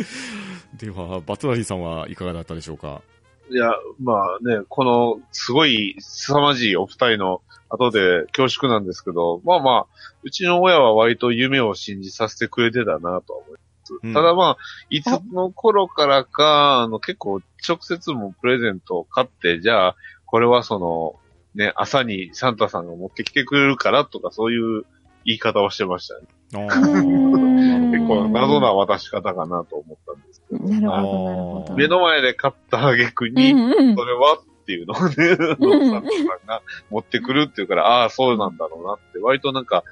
[0.79, 3.03] では、バットダディさんはいかがだったでしょうか？
[3.51, 9.87] いや、まあね、この、すごい凄まじいお二人の後で恐縮なんですけど、まあまあ、
[10.23, 13.61] うちの親は割と夢を信じさせてくれてたなとは思います。
[14.05, 14.57] うんただまあ、
[14.89, 21.17] いつの頃からか、あの、結構直接もプレゼントを買って、じゃあ、これはその、
[21.57, 24.85] ね、朝にサンタさんが持ってきてくれるからとか、そういう
[25.25, 26.21] 言い方をしてましたね。
[26.53, 30.65] 結構謎な渡し方かなと思ったんですけど。
[30.69, 31.75] なるほど、あーなるほど。
[31.77, 39.85] 目の前で買った挙句うに、んうんそれはっていうのをね、タさんが持ってくるっていうから、ああ、そうなんだろうなって、割となんか、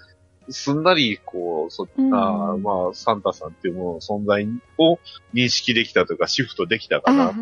[0.50, 4.98] すんなり、こう、そ、うんあーまあ、サンタさんっていうものの存在を
[5.34, 7.32] 認識できたというか、シフトできたかなあああ、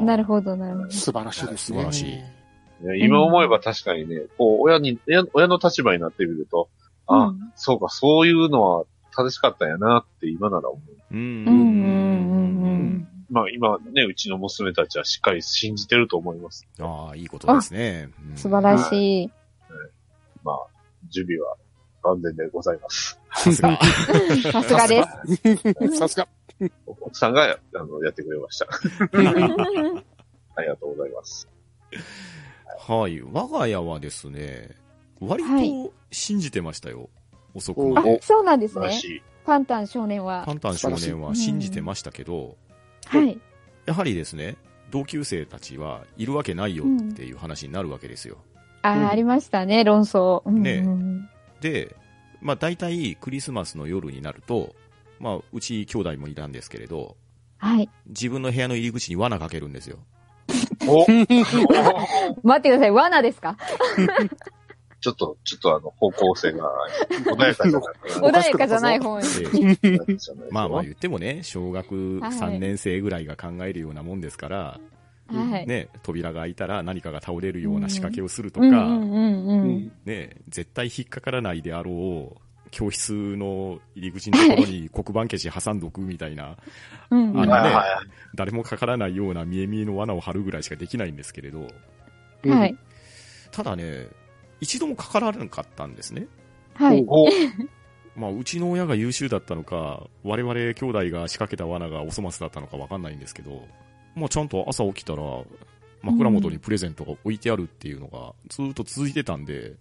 [0.00, 0.04] あ。
[0.04, 0.90] なるほど、なるほど。
[0.90, 1.78] 素晴らしいですね。
[1.78, 2.04] 素晴らしい
[2.86, 6.68] ね今思えば確かにね、こう、親に、親親の立場になってみると、
[7.06, 8.84] あ、うんそうか、そういうのは
[9.14, 11.14] 正しかったんやなって今なら思う。
[11.14, 11.18] うん。
[11.18, 16.66] うんうんうんうんまあ今ね、うちの娘たちはしっかり信じてると思います。
[16.80, 18.08] ああ、いいことですね。
[18.28, 19.30] うん素晴らしい。
[20.42, 20.56] まあ、
[21.10, 21.56] 準備は
[22.02, 23.20] 万全でございます。
[23.34, 23.78] さすが。
[24.52, 25.04] さすがで
[25.90, 25.96] す。
[25.96, 26.28] さすが。
[26.86, 28.66] 奥さんが、あの、やってくれました。
[30.56, 31.48] ありがとうございます。
[32.78, 33.20] はい。
[33.22, 34.70] 我が家はですね、
[35.20, 37.08] 割はいと信じてましたよ。
[37.54, 38.90] 遅くおあまで。、そうなんですね。
[39.44, 40.52] パンタン少年はパ。
[40.54, 42.56] ンタン少年は信じてましたけど、
[43.06, 43.38] はい。
[43.86, 44.56] やはりですね、
[44.90, 48.38] 同級生たちはいるわけないよっていう話になるわけですよ。
[48.82, 50.42] あうんあ、ありましたね、論争。
[50.44, 51.28] うんねうん
[51.60, 51.94] で、
[52.40, 54.74] まあ大体クリスマスの夜になると、
[55.18, 57.16] まあうち兄弟もいたんですけれど、
[57.58, 57.88] はい。
[58.06, 59.98] 自分の部屋の入り口に罠かけるんですよ。
[60.88, 61.04] お
[62.42, 63.56] 待ってください、罠ですか？
[65.00, 66.70] ちょっと、ちょっとあの、方向性が
[67.10, 69.26] 穏やかじゃないか穏やかじゃない方に。
[70.50, 74.80] まあまあ言ってもね、小学はい3年生ぐらいが考えるようなもんですから、
[75.28, 75.66] はい。
[75.66, 78.66] ね、扉が開いたら何かが倒れるような仕掛けをするとか、
[80.04, 86.56] ね、絶対引っかからないであろう、教室の入り口のところに黒板消し挟んどくみたいな、
[87.10, 87.72] あのね
[88.34, 91.66] 誰もかからないような見え見えの罠を張るぐらいしかできないんですけれど、
[92.46, 92.76] はい。
[93.50, 94.08] ただね、
[94.60, 96.26] 一度もかからなかったんですね。
[96.74, 97.04] はい。
[97.06, 97.26] お
[98.16, 103.62] まあ、うちの親が優秀だったのか、我々兄弟が仕掛けた罠がお粗末だったのかわかんないんですけど、
[104.14, 105.22] まあ、ちゃんと朝起きたら、
[106.02, 109.74] 枕元にプレゼントが置いてあるっていうのがずっと続いてたんで、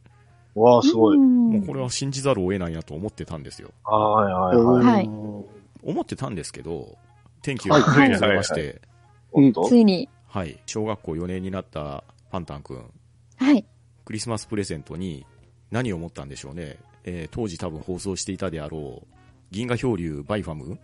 [0.56, 1.18] わあ、すごい。
[1.18, 3.72] うんもうこれは信じざるを得ないなと思ってたんですよ。
[3.84, 4.86] はいはいはい。
[4.86, 5.10] はい
[5.82, 6.98] 思ってたんですけど、
[7.42, 8.82] 天気がはい崩れまして、
[9.32, 10.10] 本当ついに。
[10.28, 12.84] はい、小学校4年になったパンタン君、
[13.38, 13.66] はい。
[14.10, 15.24] クリスマスプレゼントに
[15.70, 16.78] 何を思ったんでしょうね。
[17.04, 19.08] えー当時多分放送していたであろう、
[19.52, 20.80] 銀河漂流バイファム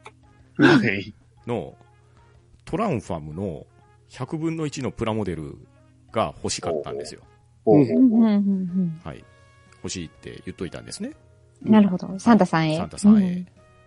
[0.60, 1.12] はい。
[1.48, 1.74] の
[2.66, 3.66] トランファムの
[4.12, 5.58] 100分の1のプラモデル
[6.12, 7.22] が欲しかったんですよ。
[7.66, 9.26] はい。
[9.78, 11.14] 欲しいって言っといたんですね。
[11.66, 12.20] うんなるほど。
[12.20, 12.78] サンタさんへ。
[12.78, 13.44] サンタさんへ。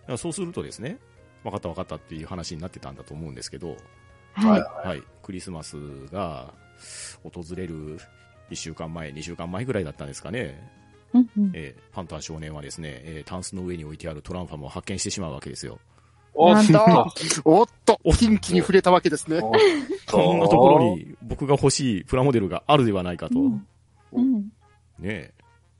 [0.09, 0.97] うんそうするとですね、
[1.45, 3.77] 分かった分かったっていう話になってたんだと思うんですけど、
[4.33, 4.85] はい。
[4.85, 5.03] はい。
[5.23, 6.53] クリスマスが
[7.23, 7.99] 訪れる
[8.49, 10.59] 1週間前、2週間前ぐらいだったんですかね。
[11.13, 15.79] うんうんえーパンタン少年はですね、えータンスの上に置いてあるトランファムを発見してしまうわけですよ。
[16.33, 19.39] おっと、おっと、近畿に触れたわけですね。
[19.41, 19.53] おっ
[20.09, 23.39] こんなところに僕が欲しいプラモデルがあるではないかと。
[23.39, 23.67] うん
[24.11, 24.41] うん。
[24.43, 24.49] ね
[25.03, 25.33] え。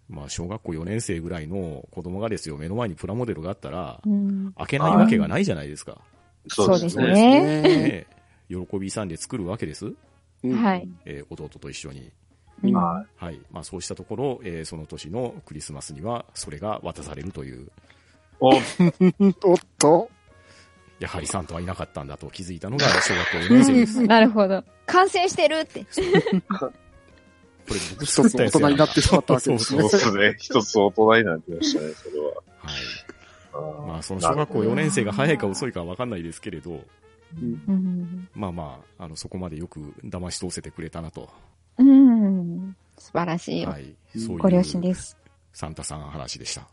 [0.09, 6.01] まあ、小学校4年生ぐらいの子供がですよ、目の前にプラモデルがあったら、うん開けないわけがないじゃないですか。
[6.47, 7.03] そうですね。
[7.03, 8.07] そうですね。
[8.67, 9.93] 喜び勇んで作るわけです。
[10.43, 10.89] うんはい。
[11.05, 12.11] えー弟と一緒に。
[12.63, 13.39] うんははい。
[13.51, 17.69] まあ、そうしたところ、えーその年のクリスマスには、それが渡されるという、
[18.39, 18.61] おおっ
[19.77, 20.09] と、
[20.99, 24.01] やはりサンタはいなかったんだと気づいたのが小学校4年生です。
[24.03, 24.63] なるほど。
[24.85, 25.85] 感染してるって。
[25.85, 29.91] これ僕一つ大人になってしまったわけですねそう。
[29.91, 30.35] ですね。
[30.39, 32.27] 一つ大人になってましたね、それは。
[32.27, 32.43] はい。
[33.53, 36.81] あーまあ、その小学校4年生が早いか遅いかは分かんないですけれど。
[38.33, 41.29] まあまあ、あの、そこまでよく騙し通せてくれたなと。
[43.13, 43.19] うん。
[43.19, 43.65] 素晴らしい。
[43.65, 43.95] はい。
[44.13, 44.37] そういう。
[44.39, 45.17] ご両親です。
[45.53, 46.61] サンタさん話でした。
[46.61, 46.67] は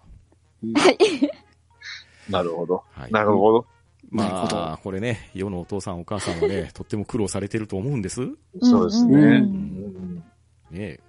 [0.90, 2.31] い。
[2.31, 2.83] なるほど。
[2.90, 3.12] はい。
[3.12, 3.66] なるほど。
[4.11, 8.20] まあ、これね、世のお父さんお母さんはね、とっても苦労されてると思うんです。
[8.20, 9.16] ねそうですね。
[9.16, 10.25] うんうん
[10.72, 11.01] え。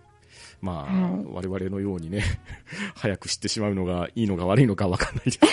[0.61, 2.23] まあ、はい我々のようにね、
[2.95, 5.45] 早く知ってしまうのがいいのか悪いのか分かんないですけ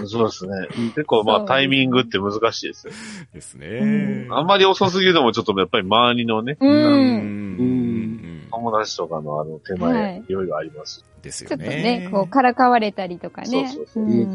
[0.00, 0.68] ど そうですね。
[0.94, 2.92] 結構まあタイミングって難しいですよ。
[3.32, 4.26] ですうね。
[4.30, 6.66] あんまり遅すぎるのもちょっとやっぱり周りのね、う。
[6.66, 7.58] うんん。
[7.58, 8.18] うん
[8.50, 11.04] 友達とかのあの手は前い、いろいろあります。
[11.22, 12.00] ですよちょっとね。
[12.00, 13.46] ね、こう、からかわれたりとかね。
[13.46, 14.26] そうそうそううんうんうん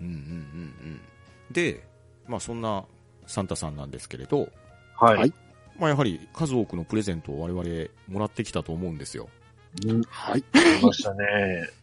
[0.00, 1.00] うんうん。
[1.50, 1.84] で、
[2.26, 2.84] まあそんな
[3.26, 4.48] サンタさんなんですけれど、
[4.96, 5.16] はい。
[5.18, 5.32] はい
[5.78, 9.28] まあやはり数多くのプレゼントを我々もらってきたと思うんですよ。
[9.86, 10.44] うん、はい。
[10.52, 11.24] ありましたね。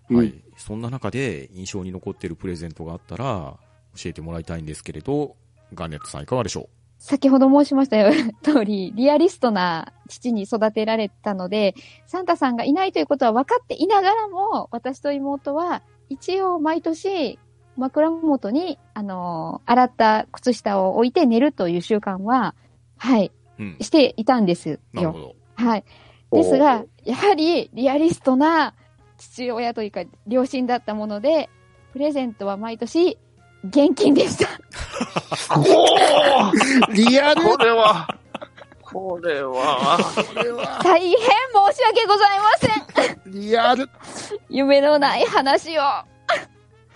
[0.10, 0.34] うんはい。
[0.58, 3.24] そんな中で印象に残っているプレゼントがあったら
[3.96, 5.36] 教えてもらいたいんですけれど、
[5.74, 11.76] ガーネットさんいかがでしょ先ほど申しましたよ 通り、リアリストな父に育てられたので、
[12.06, 17.40] サンタさんがいないということは分かっていながらも、私と妹は一応毎年
[17.76, 22.56] 枕元に、あのー洗った靴下を置いて寝るという習慣は、
[22.98, 23.32] はい。
[23.82, 24.78] していたんですよ。
[24.94, 25.36] なるほど。
[25.56, 25.84] はい。
[26.32, 28.74] ですが、やはりリアリストな
[29.18, 31.50] 父親というか両親だったもので、
[31.94, 33.18] プレゼントは毎年
[33.66, 34.50] 現金でした。
[35.58, 38.08] おーリアルこれは、
[38.82, 40.00] これは、
[40.36, 43.22] これは、 大変申し訳ございません。
[43.32, 43.90] リアル。
[44.50, 45.82] 夢のない話を。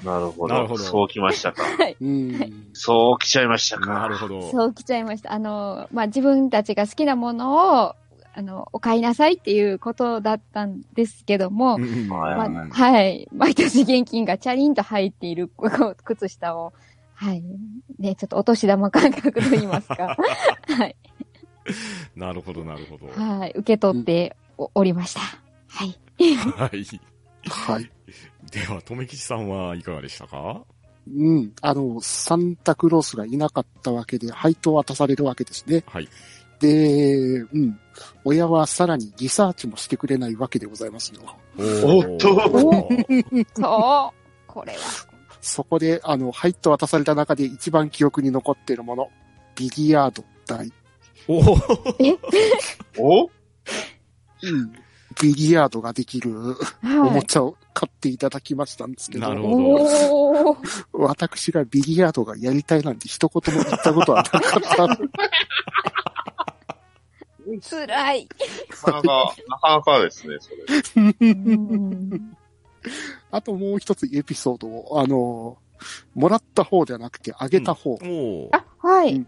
[0.03, 0.53] なるほど。
[0.53, 1.63] なるほどそうきましたか。
[1.99, 2.69] うん。
[2.73, 3.93] そうきちゃいましたか。
[3.93, 4.51] なるほど。
[4.51, 5.33] そう来ちゃいました。
[5.33, 7.95] あの、まあ、自分たちが好きなものを、
[8.33, 13.27] あの、お買いなさいっていうことだったんですけども、まあ、はい。
[13.36, 16.73] 毎年現金がチャリンと入っているこう靴下を、
[17.15, 17.43] はい。
[17.97, 20.15] ね、ちょっとお年玉感覚と言いますか。
[20.69, 20.95] はい。
[22.15, 23.07] なるほど、なるほど。
[23.07, 23.51] はい。
[23.55, 25.21] 受け取っておおりました。
[25.67, 25.97] はい。
[26.19, 27.01] はい。
[27.49, 27.91] はい。
[28.51, 30.63] では、とめきちさんはいかがでしたか？
[31.10, 31.53] うん。
[31.62, 35.83] あの、サンタクロースがいなかったわけで、配当渡されるわけですね。
[35.88, 36.10] はい。
[36.60, 37.79] で、うん。
[38.25, 41.21] 親はさらにリサーチもしてくれないわけでございますよ。
[41.57, 44.13] おっとおそう。
[44.47, 44.79] これは。
[45.39, 49.10] そこで、あの、配当渡された中で一番記憶に残っているもの、
[49.55, 50.71] ビリヤード台。
[51.27, 51.39] お
[53.23, 53.29] お？
[54.43, 54.73] うん。
[55.21, 57.12] ビリヤードができるおはい。
[57.12, 60.58] もちゃを買っていただきましたんですけど、なるほ
[60.93, 61.03] ど。
[61.03, 64.99] 私がビリヤードがやりたいなんて一言も言ったことはなかった。
[67.69, 68.27] 辛い。
[68.86, 70.49] なかなか、なかなかですね、そ
[70.99, 71.15] れ。
[71.19, 72.38] うん
[73.32, 75.58] あともう一つエピソードを、あの、
[76.15, 77.93] もらった方ではなくてあげた方。
[77.93, 79.25] おあ、はい。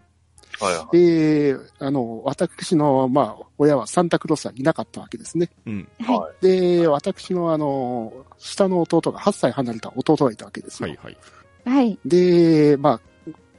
[0.60, 0.98] はいはい。
[0.98, 5.50] で、あの、私の、まあ、親はサンタクロースはいなかったわけですね。
[5.66, 5.88] うん。
[6.00, 6.46] ははい。
[6.46, 10.88] で、私のあの、下の弟が8歳離れた弟がいたわけですよ。
[10.88, 11.12] はいはい。
[11.12, 11.70] い。
[11.70, 11.98] はい。
[12.04, 13.00] で、まあ、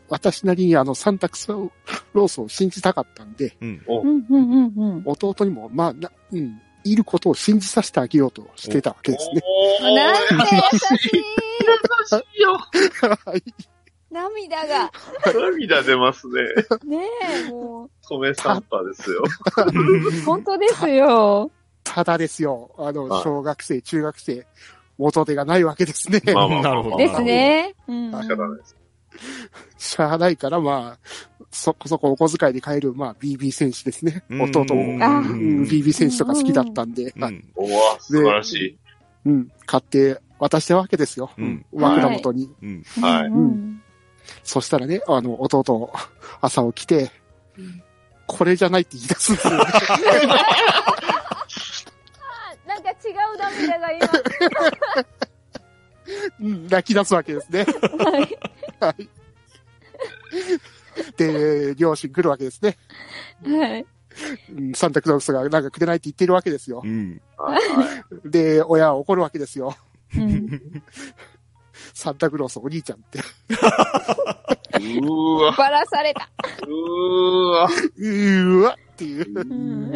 [0.10, 1.38] 私なりにあの、サンタク
[2.14, 3.82] ロースを信じたかったんで、うん。
[3.88, 5.04] おうん、うん、うん、うん。
[5.06, 9.42] 弟にも、まあ、な、うん、いることを信じさせてあげようとしてたわけですね。
[9.44, 11.18] おーなんて優しい。
[11.18, 11.24] 優
[12.20, 12.54] しいよ。
[12.54, 13.44] はい。
[14.12, 14.92] 涙が。
[15.34, 16.44] 涙出ますね。
[16.86, 17.08] ね
[17.48, 19.24] え、も米サンタですよ。
[19.24, 21.50] う、 本当ですよ。
[21.84, 24.46] ただですよ、あの、はい小学生、中学生、
[24.98, 26.22] 元手がないわけですね。
[26.34, 27.76] まあまあまあなるほどですね。
[27.88, 28.12] うん。
[28.12, 28.76] 仕方ないです。
[29.78, 34.24] しゃあないから、まあ、そこそこお小遣いで買える、まあ、BB 戦士ですね。
[34.30, 37.52] うん弟も、うん BB 戦士とか好きだったんで、はいうん。
[37.56, 38.78] おわ、素晴らしい。
[39.26, 41.32] うん、買って渡したわけですよ。
[41.38, 41.66] うん。
[41.74, 42.50] 枕元に。
[42.62, 42.84] うん。
[43.02, 43.82] はいうん
[44.44, 45.92] そしたらね、あの、弟、
[46.42, 47.12] 朝起きて、
[48.28, 49.60] これじゃないって言い出すんですよね。
[52.66, 52.94] なんか違
[53.36, 54.08] う涙が今。
[56.40, 57.66] うん、泣き出すわけですね。
[58.00, 58.38] はい。
[58.80, 59.10] はい。
[61.18, 62.78] で、両親来るわけですね。
[63.44, 63.86] はい。
[64.54, 66.88] うんサンタクロースがなんかくれないって言ってるわけですよう。
[66.88, 67.22] ん。
[68.26, 69.76] で、親は怒るわけですよ。
[70.16, 70.84] うん。
[71.94, 73.20] サンタクロースお兄ちゃんって。
[73.20, 76.30] うーわ、バラされた。
[76.66, 77.66] うーわ。
[77.66, 79.92] うーわっていう、ん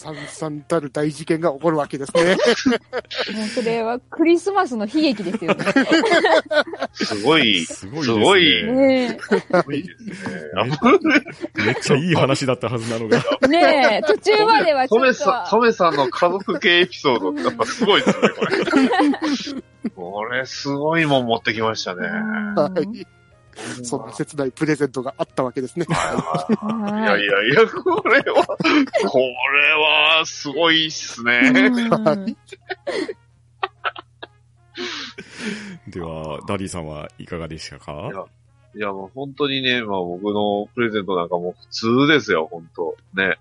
[0.00, 2.36] さんさんたる大事件が起こるわけですね。
[3.36, 5.64] もうそれはクリスマスの悲劇ですよね。
[6.94, 8.06] すごい、すごいですね。
[8.06, 10.40] すごいねすごいですね。
[10.56, 10.64] あ
[11.64, 13.22] めっちゃいい話だったはずなのが。
[13.44, 13.48] え。
[13.48, 14.06] ねえ。
[14.06, 19.90] 途中まではちょっとトメさん、トメさんの家族系エピソードってやっぱすごいですね、これ。
[19.94, 22.08] これ、すごいもん持ってきましたね。
[22.08, 23.19] はい。
[23.82, 25.86] そんな切ないプレゼントがあったわけですね。
[25.88, 29.72] いやはいいやいや、これは、これ
[30.18, 31.52] は、すごいっすね。
[31.54, 32.36] うん
[35.88, 37.92] では、ダディさんはいかがでしたか？
[38.12, 38.24] いや
[38.76, 43.36] いや、もう本当にね、まあ僕のプレゼントなんかもう普通ですよ、本当ね。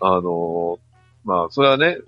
[0.00, 0.78] あの
[1.24, 1.98] まあ、それはね、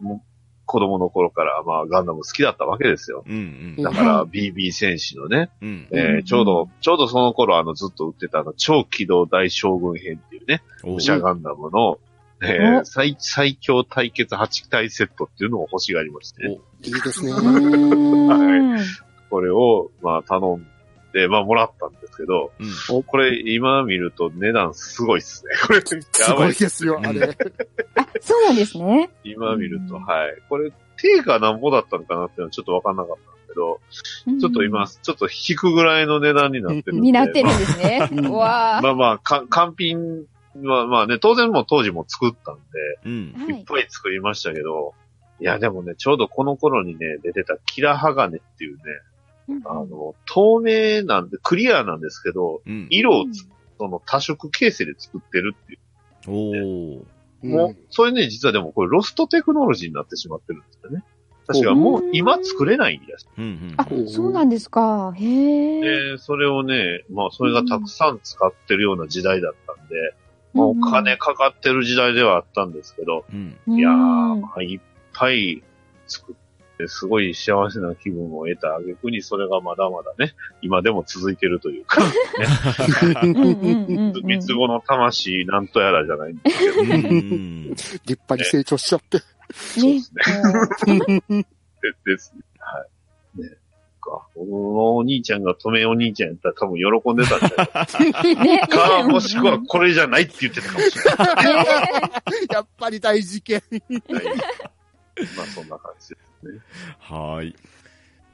[0.66, 3.24] 子供の頃から、まあ、ガンダム好きだったわけですよ。
[3.26, 5.88] うんだから、は BB 戦士のね、うん。
[5.90, 5.98] うん。
[5.98, 11.98] えーちょうど、ちょうどその頃、あの、ずっと売ってた、あの、超機動大将軍編っていうね、お武者ガンダムの、
[12.42, 17.32] えーお最、最強対決8体セットっていうのを欲しがりまして、ね、いいですね。
[17.32, 17.40] う
[18.76, 18.78] ん
[19.30, 20.66] これを、まあ、頼ん
[21.14, 23.02] で、まあ、もらったんですけど、うん。
[23.04, 25.52] これ、今見ると値段すごいっすね。
[25.64, 27.22] これ、すやばいごいですよ、あれ。
[27.94, 29.10] あ、そうなんですね。
[29.22, 30.36] 今見ると、うんはい。
[30.48, 33.80] これ、定価なんぼだったのかなっていうのはちょっとわかんなかったんですけど、
[34.40, 37.00] ちょっと今、ちょっと引くぐらいの値段になってるんで。
[37.00, 38.08] になってるんですね。
[38.10, 38.82] うんわあ。
[38.82, 40.24] まあまあ、か完品
[40.64, 42.58] は、まあね、当然もう当時も作ったん
[43.04, 43.46] うん。
[43.46, 44.94] で、いっぱい作りましたけど、
[45.40, 48.82] いや、でもね、ちょうどこの頃にね、出てたキラハガネっていうね、
[49.66, 52.86] あの、透明なんで、クリアなんですけど、うん。
[52.90, 53.46] 色をつ
[53.78, 55.80] その多色形成で作ってるっていう。
[56.26, 57.04] おー。
[57.42, 61.04] もう、それね、実はでもこれロストテクノロジーになってしまってるんですよね。
[61.46, 63.28] 確かもう今作れないんです。
[63.36, 63.74] うんうん。
[63.76, 65.12] あ、そうなんですか。
[65.14, 66.12] へえ。
[66.12, 70.14] で、それをね、まあそれがたくさん使ってるような時代だったんで、
[70.54, 73.58] まあお金かかってる時代ではあったんですけど、うん。
[73.66, 74.80] うんいやー、まあいっ
[75.12, 75.62] ぱい
[76.06, 76.43] 作って、
[76.88, 82.02] すごい幸せな気分を得た挙句に、それがまだまだね、今でも続いてるというか、
[83.22, 89.18] うんうんうんうん三つ子の魂なんとやらじゃないんですけど、立派に成長しちゃって。
[89.52, 90.12] そうねです
[90.86, 91.46] ね。
[91.82, 92.42] でですね。
[92.58, 92.86] は
[93.38, 93.42] い。
[93.42, 93.56] ね。
[94.04, 94.26] か。
[94.36, 101.66] 僕のお兄ちゃんが止めお兄ちゃんやったら多分喜んでたんじゃないねか、もしくはこれじゃないって言ってたかもしれない。
[102.52, 103.62] やっぱり大事件。
[105.36, 106.60] まあそんな感じですね。
[106.98, 107.56] はーい。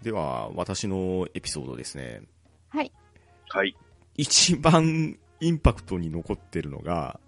[0.02, 2.22] では、私のエピソードですね。
[2.68, 2.92] はい。
[3.48, 3.76] はい。
[4.16, 7.20] 一番インパクトに残ってるのが、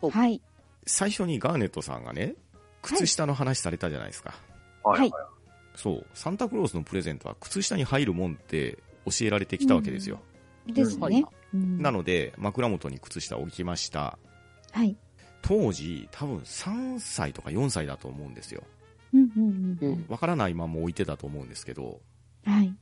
[0.00, 0.40] はい。
[0.86, 2.34] 最初にガーネットさんがね、
[2.82, 4.34] 靴下の話されたじゃないですか。
[4.84, 5.00] はい。
[5.00, 5.10] はい
[5.78, 6.06] そう。
[6.12, 10.18] サンタクロースのプレゼントは靴下に入るもんって教えられてきたわけですよ。
[10.66, 11.24] ですはいね。
[11.54, 14.18] うんなので、枕元に靴下を置きました。
[14.72, 14.96] はい。
[15.40, 18.64] 当時、多分3歳とか4歳だと思うんですよ。
[20.08, 22.00] わからないまま置いてたと思うんですけど、
[22.44, 22.74] はい。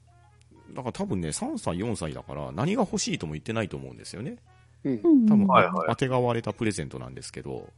[0.75, 4.37] だから多分ね、3歳、4歳だから何が欲しいとも言ってないと思うんですよね。
[4.85, 5.01] うん。
[5.03, 7.73] うん多分、はいはい当てが割れたプレゼントなんですけど、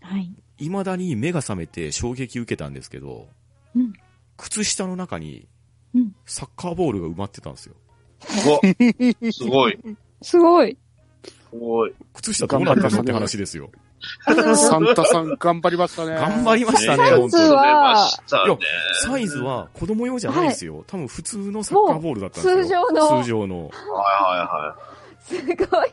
[0.00, 0.30] はい。
[0.58, 3.28] 未だに目が覚めて衝撃受けたんですけど、
[3.74, 3.92] うん
[4.36, 5.48] 靴下の中に
[5.94, 7.74] うんサッカーボールが埋まってたんですよ。
[8.20, 8.72] すごい。
[9.32, 9.78] すごい。
[10.22, 10.38] す
[11.56, 11.94] ごい。
[12.14, 13.70] 靴下どうなったのって話ですよ。
[14.56, 16.14] サンタさん頑張りましたね。
[16.14, 17.50] 頑張りましたね、サイズ本当に。
[17.50, 18.10] は。
[19.02, 20.84] サイズは子供用じゃないですよ。
[20.86, 22.64] 多分普通のサッカーボールだったんですよ。
[22.64, 23.58] 通常の通常の。
[23.58, 23.70] はい
[24.40, 24.76] は
[25.20, 25.34] す
[25.66, 25.92] ごい。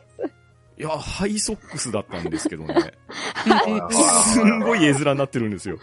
[0.78, 2.74] いや、ハイソックスだったんですけどね。
[2.74, 3.70] いはい。
[3.72, 5.78] はいはいすんごい絵面になってるんですよ。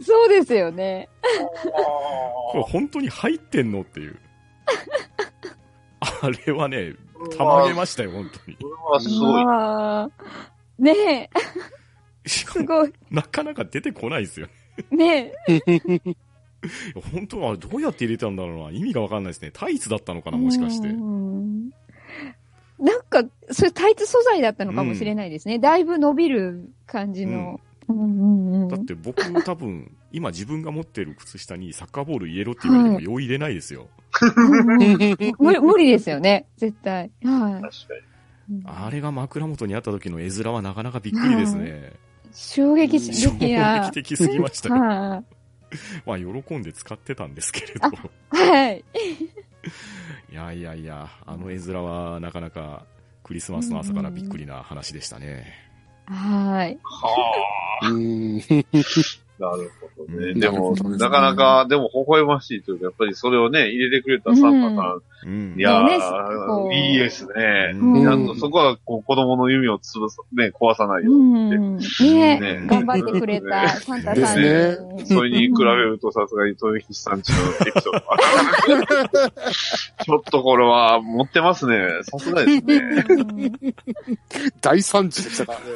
[0.00, 1.08] そうですよね。
[2.52, 4.18] これ本当に入ってんのっていう。
[6.00, 6.94] あれはね、
[7.36, 8.56] たまげましたよ、本当に。
[8.56, 10.55] これはすごい。
[10.78, 11.30] まあね
[12.24, 12.92] え、しかも、すごい。
[13.10, 14.48] なかなか出てこないですよ。
[14.90, 15.56] ねえ。
[15.56, 15.60] い
[16.96, 18.70] や本当はどうやって入れたんだろうな。
[18.70, 19.50] 意味がわかんないですね。
[19.52, 20.92] タイツだったのかな、もしかしてう。
[20.92, 21.70] ん
[22.78, 25.58] なんか、それタイツ素材だったのかもしれないですね。
[25.58, 27.32] だいぶ伸びる感じの。
[27.88, 33.86] うんうんうんだって僕多分、今自分が持ってる靴下にサッカーボール入れろって言われても用意入れないですよ。
[34.20, 34.96] うん
[35.38, 37.12] 無理無理ですよね、絶対。
[37.22, 37.70] は確かに。
[38.50, 38.62] い。
[38.64, 41.92] あれが枕元にあった時の絵面はなかなかびっくりですね。
[42.32, 43.92] 衝撃衝的な撃。
[43.92, 44.74] 的すぎましたよ。
[44.76, 45.24] は
[46.06, 47.80] まあ喜んで使ってたんですけれど。
[48.30, 48.84] あい。
[50.30, 52.84] いやいやいや、あの絵面はなかなか
[53.24, 55.52] クリスマスの朝からびっくりな話でしたね。
[56.06, 56.78] はい。
[56.82, 57.08] は
[57.82, 57.88] あ。
[59.38, 59.50] うん。
[59.50, 60.32] なるほどね。
[60.32, 65.58] うんでも、なかなか、でも、微笑ましいというか、やっぱりそれをね、入れてくれたサンタさうんん。
[65.58, 67.74] いやねー、いいですね。
[68.38, 72.04] そこは、こう、子供の夢を潰す、ね、壊さないよううにって。
[72.04, 72.14] ん。
[72.14, 75.06] ねね頑張ってくれたサンタさんでに。
[75.06, 78.18] それに比べると、さすがに豊吉さんちのエピソードは。
[80.04, 81.76] ちょっとこれは、持ってますね。
[82.02, 82.76] さすがですね。
[83.08, 83.52] うん
[84.60, 85.66] 大惨事でしたからね。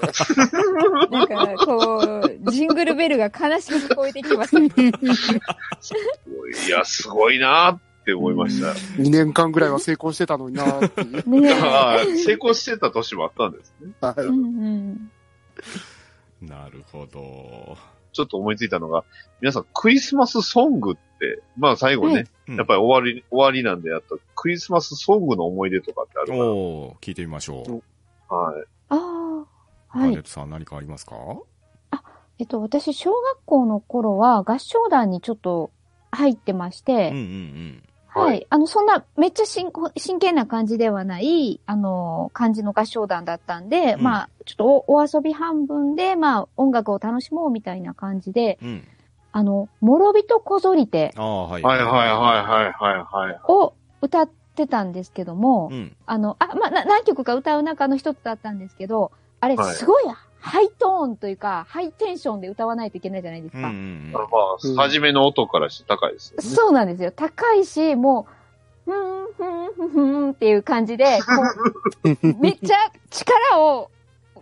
[1.11, 4.59] なんか、こう、ジングルベルが悲しく聞こえてきました。
[6.67, 8.73] いや、すごいなって思いました。
[9.03, 11.41] 2年間ぐらいは成功してたのになーっていう。
[11.41, 13.93] ねあー成功してた年もあったんですね。
[14.03, 14.07] え。
[14.23, 15.11] うん
[16.43, 16.49] うん。
[16.49, 17.77] なるほど。
[18.13, 19.05] ちょっと思いついたのが、
[19.41, 27.83] 皆さんクリスマスソングって、まあ最後ね、やっぱり終わり、終わりなんで、やっとクリスマスソングの思い出とかってあるかおー、聞いてみましょう。
[28.35, 28.37] な。
[28.37, 28.65] はい。
[28.89, 29.99] ああ。
[29.99, 30.23] はいガーネッ。
[30.23, 31.15] トさん何かありますか？
[32.41, 35.71] えっと、私、小学校の頃は合唱団にちょっと
[36.11, 37.83] 入ってましうんうんうて、ん。
[38.09, 48.89] はい、はいあの、そんな、めっちゃ真真剣な感じではない、あの、感じの合唱団だったんで、うんまあ、ちょっとおお遊び半分で、まあ、音楽を楽しもうみたいな感じで、うん。
[49.33, 51.63] あの、諸人こぞりてはい。
[51.63, 53.41] はいはいはいはいはいはい。
[53.49, 55.95] を歌ってたんですけども、うん。
[56.07, 60.05] あの、あ、まあ、な何曲か歌う中の一つだったんですけど、あれ、はいすごい
[60.41, 63.69] ハイトーンというか、ハイテンションで歌わないといけないじゃないですうんうか。
[63.69, 64.29] んあ
[64.77, 66.43] まあ、初めの音からして高いですよね。
[66.43, 67.13] そうなんですよ。
[67.13, 68.27] 高いし、も
[68.87, 71.19] う、ふんふんふんふんっていう感じで、
[72.41, 72.77] めっちゃ
[73.11, 73.91] 力を、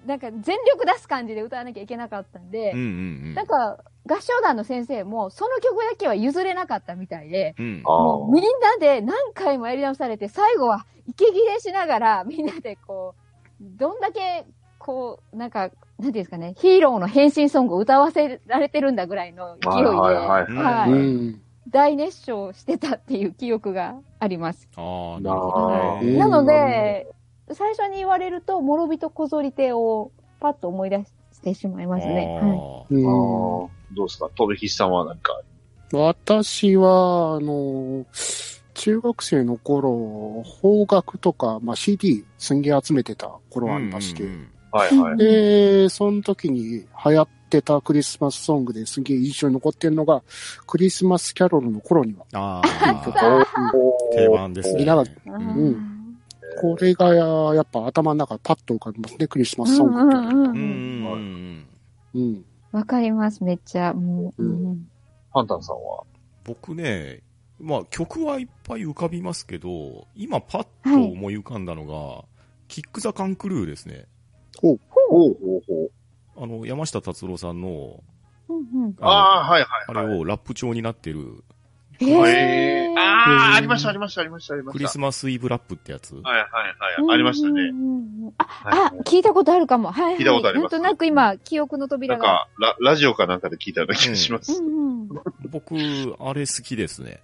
[0.07, 2.79] なんか全力出す感じで歌わなきゃいけなかったんでうん。
[2.79, 2.89] うん、う
[3.31, 7.83] んなんか、合唱団の先生も、その曲だけは譲れなかったみたいで、うん。
[7.83, 13.29] もうみんなで何回もやり直されて、最後は息切れしながら、みんなでこう、
[13.61, 14.47] どんだけ、
[14.89, 21.37] こう、なんか、なんていうんですかね、ヒーローの変身ソングを歌わせられてるんだぐらいの勢いで、はいはいはい。
[21.69, 24.67] 大熱唱してたっていう記憶があります。
[24.77, 26.19] ああ、なるほどうんね。
[26.19, 27.07] なので、
[27.53, 30.11] 最初に言われると、諸人小ぞり手を
[30.41, 32.15] パッと思い出してしまいますね。
[32.15, 34.31] はいあーあうんーどうですか？
[34.35, 35.39] 飛びさんは何か。
[35.93, 38.07] 私は、あの、
[38.75, 45.17] 中学生の頃、邦楽とか、まあ、CD すんげえ集めてた頃ありまして、うんうんはいはい。
[45.19, 50.23] で、その時に流行ってたクリスマスソングですげえ印象に残ってるのが、
[50.67, 53.47] クリスマスキャロルの頃には、あ曲 あ、
[54.15, 54.85] 定番ですね。
[54.85, 55.99] うんうん
[56.61, 57.15] これが
[57.55, 60.17] やっぱ頭の中パッと浮かびますね、クリスマスソングって。
[60.17, 61.67] うん
[62.15, 62.45] うん。
[62.73, 63.93] わかります、めっちゃ。
[63.93, 64.89] うんううん
[65.33, 66.03] パンタンさんは？
[66.45, 67.23] 僕ね、
[67.61, 70.69] まあ曲はいっぱい浮かびますけど、今パッと
[71.13, 72.25] 思い浮かんだのが、
[72.67, 74.07] キック・ザ・カンクルーですね。
[74.61, 75.37] ほうほう
[75.67, 75.91] ほう。
[76.43, 78.03] あの、山下達郎さんの、
[78.49, 80.09] うんうんあのああ、はいはいあはい。
[80.09, 81.45] れをラップ調になってる、
[82.01, 84.79] へえー、ああ、ありましたありましたありましたありました。
[84.79, 86.15] クリスマスイブラップってやつ。
[86.15, 86.43] はいはい
[87.03, 87.15] はい。
[87.15, 87.63] ありましたね。
[87.63, 89.91] うんうんうんあ、はいあ、聞いたことあるかも。
[89.91, 90.17] はい、はい。
[90.19, 92.23] 聞いたことありますなんとなく今、記憶のなん扉が。
[92.25, 94.61] かラ、ラジオかなんかで聞いたような気がしまうす。
[94.63, 94.69] んう
[95.05, 95.09] ん。
[95.51, 97.21] 僕、あれ好きですね。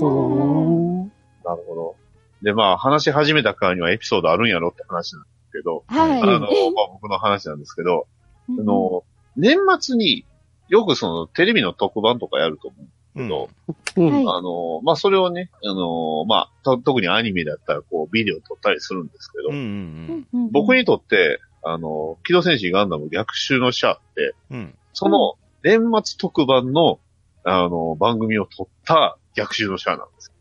[0.00, 1.08] おー
[1.44, 1.96] なるほど。
[2.42, 5.24] で、まあ、話し始めたからにはエピソードあるんやろって話なん
[5.56, 6.20] けど、はい。
[6.20, 6.48] あの、まあ
[6.92, 8.06] 僕の話なんですけど、
[8.48, 9.04] うんあの、
[9.36, 10.24] 年末に
[10.68, 13.20] よくそのテレビの特番とかやると思う。
[13.22, 13.28] うん。
[13.28, 13.48] ど
[13.96, 24.58] うんはいあの、まあ、それをね、あの、まあ、と特にアニメだったらこうビデオ撮ったりするんですけど、うんうんうんうん僕にとって、あの、機動戦士ガンダム逆襲のシャアって、うん。
[24.58, 24.74] うん。
[24.92, 27.00] その年末特番の、
[27.44, 30.32] あの、番組を撮った逆襲のシャアなんです。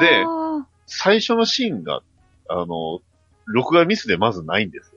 [0.00, 0.26] で
[0.86, 2.02] 最初のシーンが、
[2.48, 3.00] あの、
[3.52, 4.94] 録画ミスでまずないんです。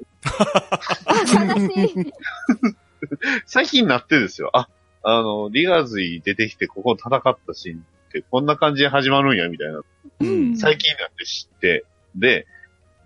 [3.46, 4.50] 最近になってですよ。
[4.54, 4.70] あ、
[5.04, 9.82] あの、リガズィ出てきてここ戦ったシーンってこんな感じで始まるんや、みたいな。
[10.22, 11.86] うん最近になって知って、
[12.16, 12.48] で、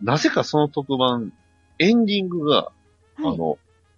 [0.01, 1.33] なぜかその特番、
[1.79, 2.71] エンディングが、は
[3.19, 3.57] いあの、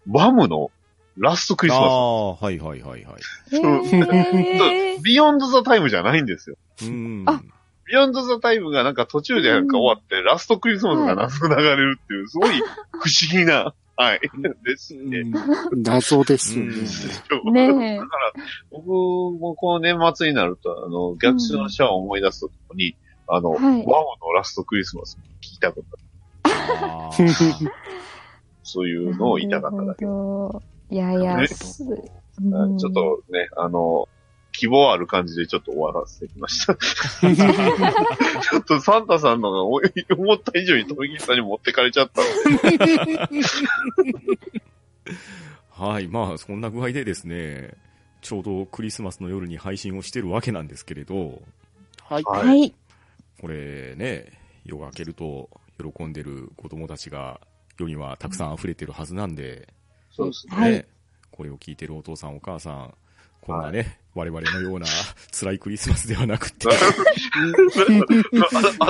[0.09, 0.71] ワムの
[1.17, 3.21] ラストクリスマああ、はいはいはいはい。
[5.03, 6.57] ビヨンドザタイムじゃないんですよ。
[6.83, 7.23] うん。
[7.27, 7.41] あ
[7.89, 14.21] ビヨンドザタイムがなんか途中でなんか終わって、ラストクリスマスが謎流れるっていう、すごい不思議な、 はい、
[14.63, 15.23] ですね。
[15.75, 16.67] 謎ですね。
[17.43, 17.53] うん。
[17.53, 17.97] ねえ。
[17.97, 18.33] だから、
[18.71, 22.95] 僕もこの年末になると、あの、逆襲のシャアを思い出すとともに、
[23.27, 23.83] あの、はい。
[23.85, 25.83] ワオのラストクリスマス聞きたかっ
[26.43, 26.49] た。
[26.85, 27.69] あ ー
[28.63, 30.05] そういうのを言いたかっただけ。
[30.05, 34.07] いやいや、ちょっとね、あの、
[34.59, 36.75] 希望ある感じでちょっと終わらせてきました。
[36.75, 39.79] ちょっとサンタさんのがお
[40.17, 42.25] 思った以上に富木さんに持ってかれちゃったん
[42.77, 43.41] で。
[45.71, 46.09] はい。
[46.09, 47.73] まあ、そんな具合でですね、
[48.21, 51.41] ちょうどクリスマスの夜に配信をしてるわけなんですけれど、
[52.03, 52.23] はい。
[52.23, 52.73] ははい。
[53.39, 55.49] これね、夜が明けると
[55.95, 57.39] 喜んでる子供たちが
[57.77, 59.69] 世にはたくさん溢れてるはずなんで、
[60.11, 60.55] そうですね。
[60.57, 60.85] はいね、
[61.31, 62.93] これを聞いてるお父さんお母さん、
[63.49, 64.85] こんなね、我々のような
[65.31, 66.71] 辛いクリスマスではなくて、あ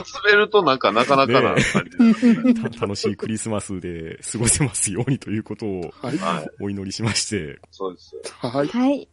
[0.04, 2.54] 集めるとなんかなかなかなね感じですね。
[2.78, 6.18] た楽しいクリスマスで過ごせますようにということをはい。
[6.18, 6.50] はい。
[6.60, 8.18] お祈りしまして、そうです。
[8.42, 8.68] はい。
[8.68, 9.08] はい。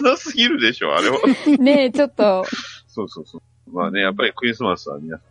[0.00, 1.18] 辛すぎるでしょ、あれは。
[1.58, 2.44] ねえ、ちょっと、
[2.88, 3.42] そうそうそう。
[3.70, 5.26] まあね、やっぱりクリスマスは皆さん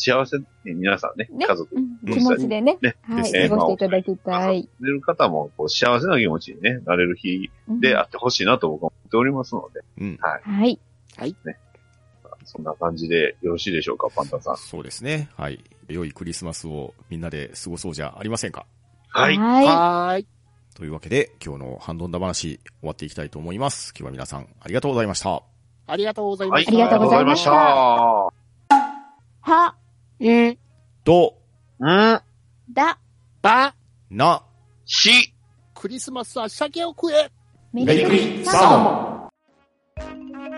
[0.00, 4.68] 幸せに皆さんね、ね家族うん気持ちでね、ねはい、過ごしていただきたい。
[4.80, 10.18] 寝る方もこう幸せな気持ちにね、なれる日であってほしいなと僕は思っておりますので、うん。
[10.20, 10.78] はい。
[12.44, 14.56] そんな感じでよろしいでしょうか、パンタさん。
[14.56, 15.28] そうですね。
[15.36, 15.62] はい。
[15.88, 18.66] 良いクリスマスをみんなで過ごそうじゃありませんか？
[19.08, 19.36] はい。
[19.36, 19.66] はい。
[19.66, 20.26] はーい。
[20.76, 23.92] というわけで、今日のハンドンダ話終わっていきたいと思います。
[23.98, 25.42] 今日は皆さんありがとうございました。
[25.88, 26.64] ありがとうございはい。
[26.64, 26.70] ました。
[26.70, 28.30] ありがとうございましたあ
[29.40, 29.77] は、う
[30.20, 30.58] ん、
[31.04, 31.38] ど、
[31.80, 32.20] ん、
[32.72, 32.98] だ、
[33.40, 33.74] ば、
[34.10, 34.42] な、
[34.84, 35.32] し、
[35.74, 37.30] クリスマスは鮭を食え。
[37.72, 38.90] メリークリサーモ
[40.54, 40.57] ン